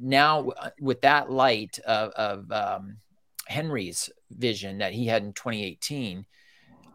[0.00, 2.98] now uh, with that light of, of um,
[3.46, 6.24] Henry's vision that he had in 2018,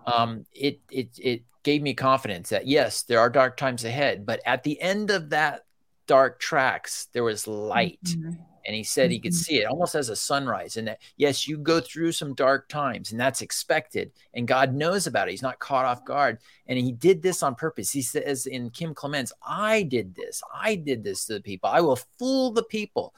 [0.05, 4.39] um, it it it gave me confidence that yes, there are dark times ahead, but
[4.45, 5.66] at the end of that
[6.07, 7.99] dark tracks, there was light.
[8.03, 8.41] Mm-hmm.
[8.65, 9.37] And he said he could mm-hmm.
[9.37, 10.75] see it almost as a sunrise.
[10.75, 14.11] And that yes you go through some dark times and that's expected.
[14.33, 15.31] And god knows about it.
[15.31, 16.39] He's not caught off guard.
[16.67, 17.91] And he did this on purpose.
[17.91, 20.41] He says in kim clements i did this.
[20.53, 21.69] I did this to the people.
[21.69, 23.13] I will fool the people.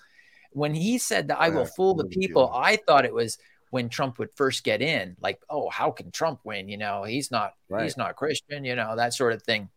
[0.51, 3.37] When he said that i will fool the people i thought it was
[3.69, 6.67] when trump would first get in like oh how can trump win?
[6.67, 7.83] You know he's not Right.
[7.83, 9.69] he's not christian you know that sort of thing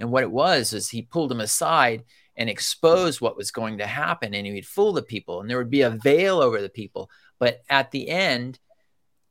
[0.00, 2.04] and what it was is he pulled them aside
[2.36, 5.58] and exposed what was going to happen and he would fool the people and there
[5.58, 7.10] would be a veil over the people.
[7.38, 8.58] But at the end,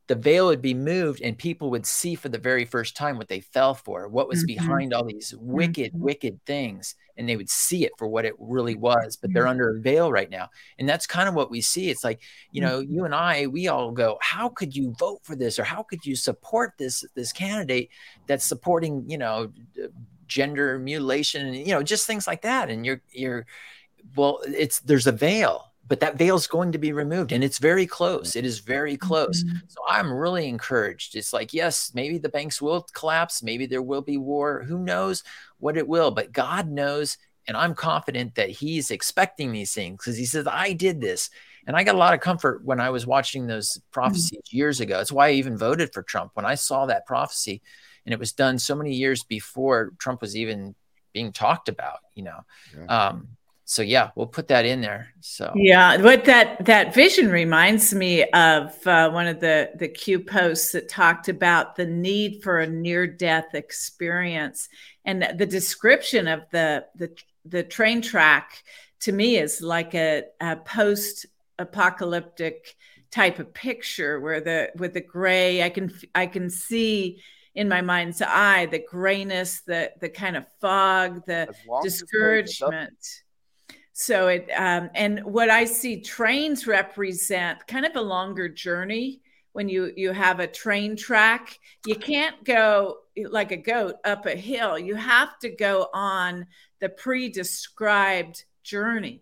[0.10, 3.28] the veil would be moved and people would see for the very first time what
[3.28, 4.48] they fell for, what was Mhm.
[4.48, 6.04] behind all these wicked, mm-hmm.
[6.04, 6.96] wicked things.
[7.16, 8.82] And they would see it for what it really mm-hmm.
[8.82, 9.52] was, but they're mm-hmm.
[9.52, 10.50] under a veil right now.
[10.80, 11.92] And that's kind of what we see.
[11.92, 15.36] It's like, you know, you and I, we all go, how could you vote for
[15.36, 15.60] this?
[15.60, 17.90] Or how could you support this, this candidate
[18.26, 19.52] that's supporting, you know,
[20.30, 22.70] gender mutilation and you know just things like that.
[22.70, 23.46] And you're you're
[24.16, 27.58] well it's there's a veil but that veil is going to be removed and it's
[27.58, 28.36] very close.
[28.36, 29.44] It is very close.
[29.44, 29.58] Mm-hmm.
[29.68, 31.16] So i'm really encouraged.
[31.16, 33.44] It's like yes maybe the banks will collapse.
[33.44, 34.64] Maybe there will be war.
[34.64, 35.24] Who knows
[35.58, 37.18] what it will but god knows
[37.48, 41.30] and i'm confident that he's expecting these things because he says i did this.
[41.68, 43.92] And i got a lot of comfort when i was watching those mm-hmm.
[43.92, 44.98] prophecies years ago.
[44.98, 46.32] That's why i even voted for trump.
[46.36, 47.62] When i saw that prophecy
[48.06, 50.76] and it was done so many years before Trump was even
[51.14, 52.40] being talked about, you know.
[52.88, 53.30] Um,
[53.66, 55.14] so yeah, we'll put that in there.
[55.20, 60.22] So Yeah, what that that vision reminds me of uh, one of the the Q
[60.22, 64.70] posts that talked about the need for a near death experience,
[65.06, 68.64] and the description of the the the train track
[69.02, 71.28] to me is like a, a post
[71.60, 72.76] apocalyptic
[73.12, 77.22] type of picture where the with the gray I can I can see
[77.56, 81.98] in my mind's eye the grayness the the kind of fog the long as it
[81.98, 83.24] stays discouragement
[84.00, 89.20] so it um, and what I see trains represent kind of a longer journey.
[89.52, 94.38] When you you have a train track, you can't go like a goat up a
[94.38, 94.80] hill.
[94.80, 96.48] You have to go on
[96.80, 99.22] the pre-described journey.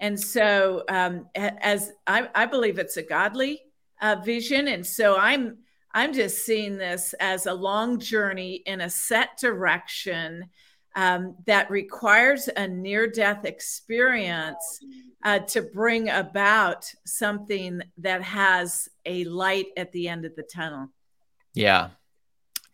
[0.00, 3.60] And so, um, as I, I believe it's a godly
[4.00, 5.58] uh, vision, and so I'm
[5.96, 10.44] I'm just seeing this as a long journey in a set direction
[10.94, 14.80] um, that requires a near death experience
[15.24, 20.88] uh, to bring about something that has a light at the end of the tunnel.
[21.54, 21.88] yeah,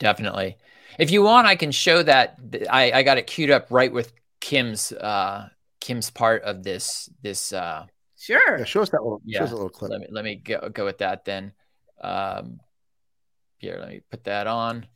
[0.00, 0.58] definitely.
[0.98, 2.38] If you want, I can show that.
[2.68, 5.48] I, I got it queued up right with Kim's uh,
[5.80, 7.52] Kim's part of this this.
[7.52, 7.86] Uh,
[8.18, 8.58] Sure.
[8.58, 9.20] Yeah, show us that little.
[9.24, 9.90] yeah, Show us a little clip.
[9.90, 11.52] let me let me go go with that then.
[12.00, 12.60] Um,
[13.62, 14.86] here, let me put that on.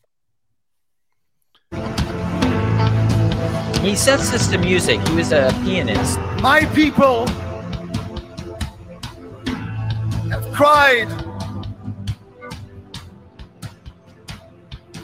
[3.80, 5.00] He sets this to music.
[5.06, 6.18] He was a pianist.
[6.42, 7.28] My people
[10.32, 11.08] have cried.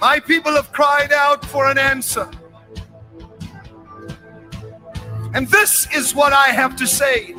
[0.01, 2.29] My people have cried out for an answer.
[5.35, 7.37] And this is what I have to say,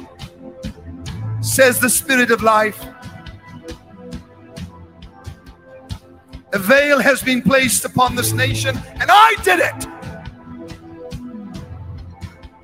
[1.41, 2.92] says the Spirit of life.
[6.53, 9.87] A veil has been placed upon this nation, and I did it.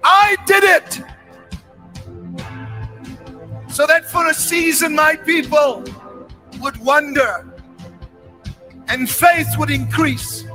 [0.04, 1.02] I did it.
[3.70, 5.84] So that for a season, my people
[6.62, 7.50] would wonder
[8.90, 10.46] and faith would increase.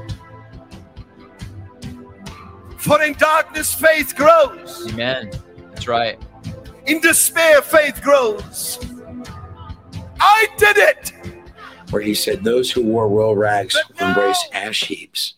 [2.77, 4.87] For in darkness, faith grows.
[4.93, 5.31] Amen.
[5.71, 6.21] That's right.
[6.87, 8.79] In despair, faith grows.
[10.21, 11.14] I did it.
[11.91, 15.35] Where he said, Those who wore royal rags will embrace ash heaps.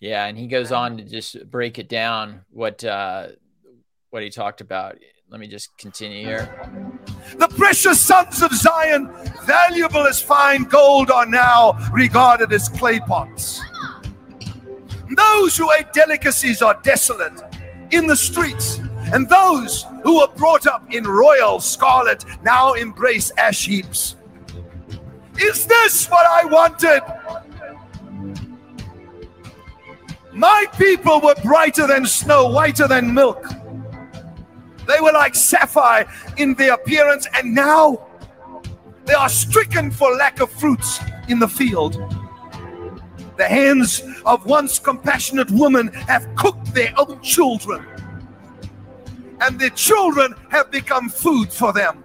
[0.00, 3.28] Yeah, and he goes on to just break it down what uh,
[4.10, 4.96] what he talked about.
[5.30, 6.48] let me just continue here.
[7.36, 9.10] The precious sons of Zion,
[9.44, 13.60] valuable as fine gold, are now regarded as clay pots.
[15.16, 17.42] Those who ate delicacies are desolate
[17.90, 18.78] in the streets,
[19.12, 24.16] and those who were brought up in royal scarlet now embrace ash heaps.
[25.40, 27.02] Is this what I wanted?
[30.32, 33.44] My people were brighter than snow, whiter than milk.
[34.86, 38.08] They were like sapphire in their appearance, and now
[39.04, 41.94] they are stricken for lack of fruits in the field.
[43.36, 47.86] The hands of once compassionate women have cooked their own children,
[49.40, 52.02] and their children have become food for them.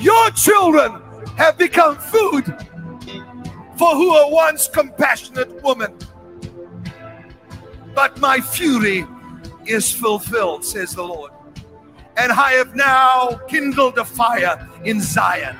[0.00, 1.02] Your children
[1.38, 2.44] have become food
[3.78, 5.96] for who were once compassionate women.
[7.94, 9.06] But my fury
[9.64, 11.30] is fulfilled, says the Lord.
[12.16, 15.56] And I have now kindled a fire in Zion.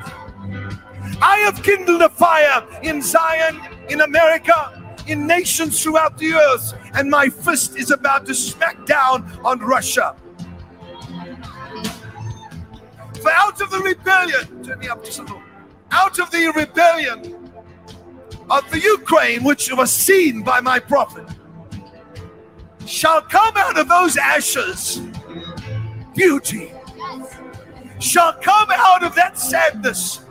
[1.23, 7.09] I have kindled a fire in Zion, in America, in nations throughout the earth, and
[7.09, 10.17] my fist is about to smack down on Russia.
[13.23, 15.41] For out of the rebellion, turn me up little,
[15.91, 17.51] out of the rebellion
[18.51, 21.27] of the Ukraine, which was seen by my prophet,
[22.87, 25.01] shall come out of those ashes
[26.15, 26.73] beauty,
[28.01, 30.25] shall come out of that sadness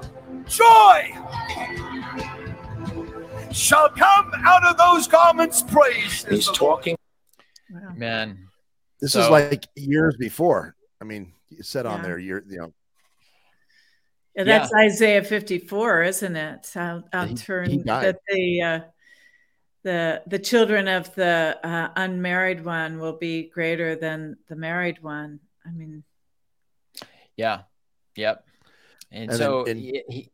[0.48, 1.12] joy,
[3.52, 6.26] shall come out of those garments praise.
[6.30, 6.98] He's talking.
[7.96, 8.44] Man,
[9.00, 10.76] This So- is like years before.
[11.00, 12.74] I mean, you said on there, you're, you know,
[14.38, 16.72] Yeah, that's Isaiah 54, isn't it?
[16.76, 18.80] I'll, I'll he- turn he that the uh,
[19.84, 25.40] the the children of the uh, unmarried one will be greater than the married one.
[25.66, 26.04] I mean,
[27.36, 27.62] Yeah.
[28.16, 28.46] Yep.
[29.12, 30.32] And, And so then- and- he, he-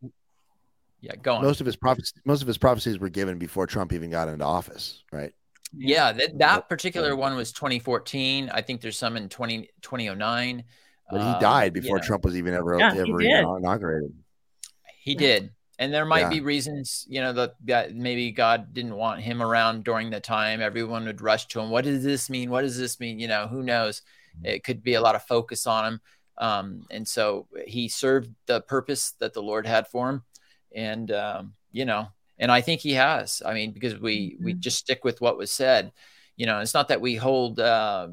[1.02, 1.42] yeah, go on.
[1.44, 4.46] most of his prophecies, most of his prophecies were given before Trump even got into
[4.46, 5.34] office, right?
[5.76, 8.50] yeah, that, that particular one was 2014.
[8.54, 10.64] I think there's some in 20, 2009.
[11.10, 13.46] But he Um, died before you know, Trump was even ever, Yeah, ever did.
[13.58, 14.14] inaugurated.
[15.00, 15.52] He did.
[15.80, 16.30] And there might Yeah.
[16.30, 20.62] be reasons, you know, that, that maybe God didn't want him around during the time.
[20.62, 21.70] Everyone would rush to him.
[21.72, 22.50] What does this mean?
[22.50, 23.20] What does this mean?
[23.20, 24.02] You know, who knows?
[24.44, 26.02] It could be a lot of focus on him.
[26.38, 30.24] Um, and so he served the purpose that the Lord had for him.
[30.74, 32.08] And, um, you know,
[32.40, 33.42] and I think he has.
[33.46, 35.92] I mean, because we, we just stick with what was said.
[36.36, 38.10] You know, it's not that we hold uh,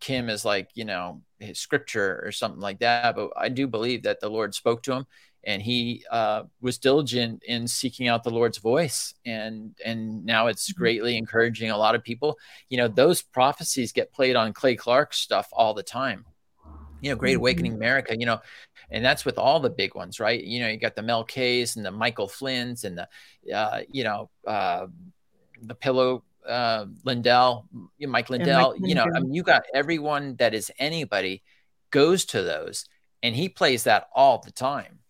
[0.00, 4.04] Kim as like, you know, his scripture or something like that, but I do believe
[4.04, 5.06] that the Lord spoke to him
[5.44, 10.70] and he uh, was diligent in seeking out the Lord's voice, and and now it's
[10.72, 12.38] greatly encouraging a lot of people.
[12.68, 16.24] You know, those prophecies get played on Clay Clark stuff all the time.
[17.00, 18.16] You know, Great Awakening America.
[18.16, 18.40] You know,
[18.90, 20.42] and that's with all the big ones, right?
[20.42, 24.04] You know, you got the Mel K's and the Michael Flynn's and the, uh, you
[24.04, 24.86] know, uh,
[25.60, 27.68] the Pillow uh, Lindell,
[28.00, 28.74] Mike Lindell.
[28.78, 31.42] Mike you know, I mean, you got everyone that is anybody
[31.90, 32.86] goes to those,
[33.22, 35.00] and he plays that all the time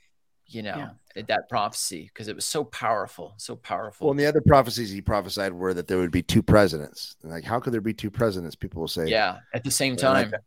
[0.53, 4.07] you know, that prophecy because it was so powerful, so powerful.
[4.07, 7.17] Well, and the other prophecies he prophesied were that there would be two presidents.
[7.23, 8.55] Like, how could there be two presidents?
[8.55, 10.41] People will say, yeah, at the same But like, time.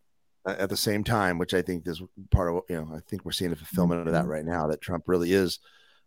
[0.46, 2.96] uh, at the same time, which I think is part of you know.
[2.96, 4.68] I think we're seeing a fulfillment of that right now.
[4.68, 5.60] That Trump really is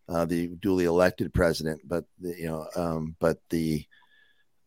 [0.09, 3.85] uh, the duly elected president, but the, you know, um, but the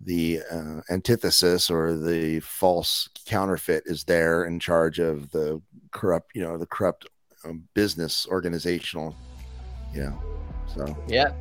[0.03, 6.41] the uh, antithesis or the false counterfeit is there in charge of the corrupt, you
[6.41, 7.07] know, the corrupt
[7.45, 9.15] um, business organizational,
[9.93, 10.21] you know.
[10.73, 11.31] So Yeah.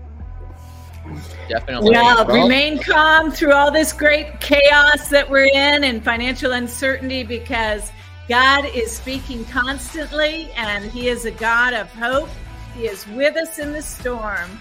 [1.49, 1.91] Definitely.
[1.93, 7.91] well, remain calm through all this great chaos that we're in and financial uncertainty because
[8.29, 12.29] God is speaking constantly and He is a God of hope.
[12.75, 14.61] He is with us in the storm.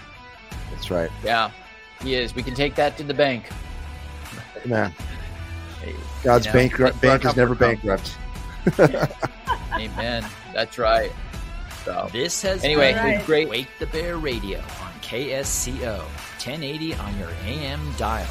[0.72, 1.10] that's right.
[1.22, 1.50] Yeah,
[2.02, 2.34] he is.
[2.34, 3.44] We can take that to the bank.
[4.66, 4.92] Man,
[6.22, 7.00] God's You know, bankrupt.
[7.00, 8.16] Bank is never bankrupt.
[9.74, 10.24] Amen.
[10.52, 11.12] That's right.
[11.84, 13.48] So This has anyway, been it great.
[13.48, 18.26] Wake the Bear Radio on KSCO 1080 on your AM dial.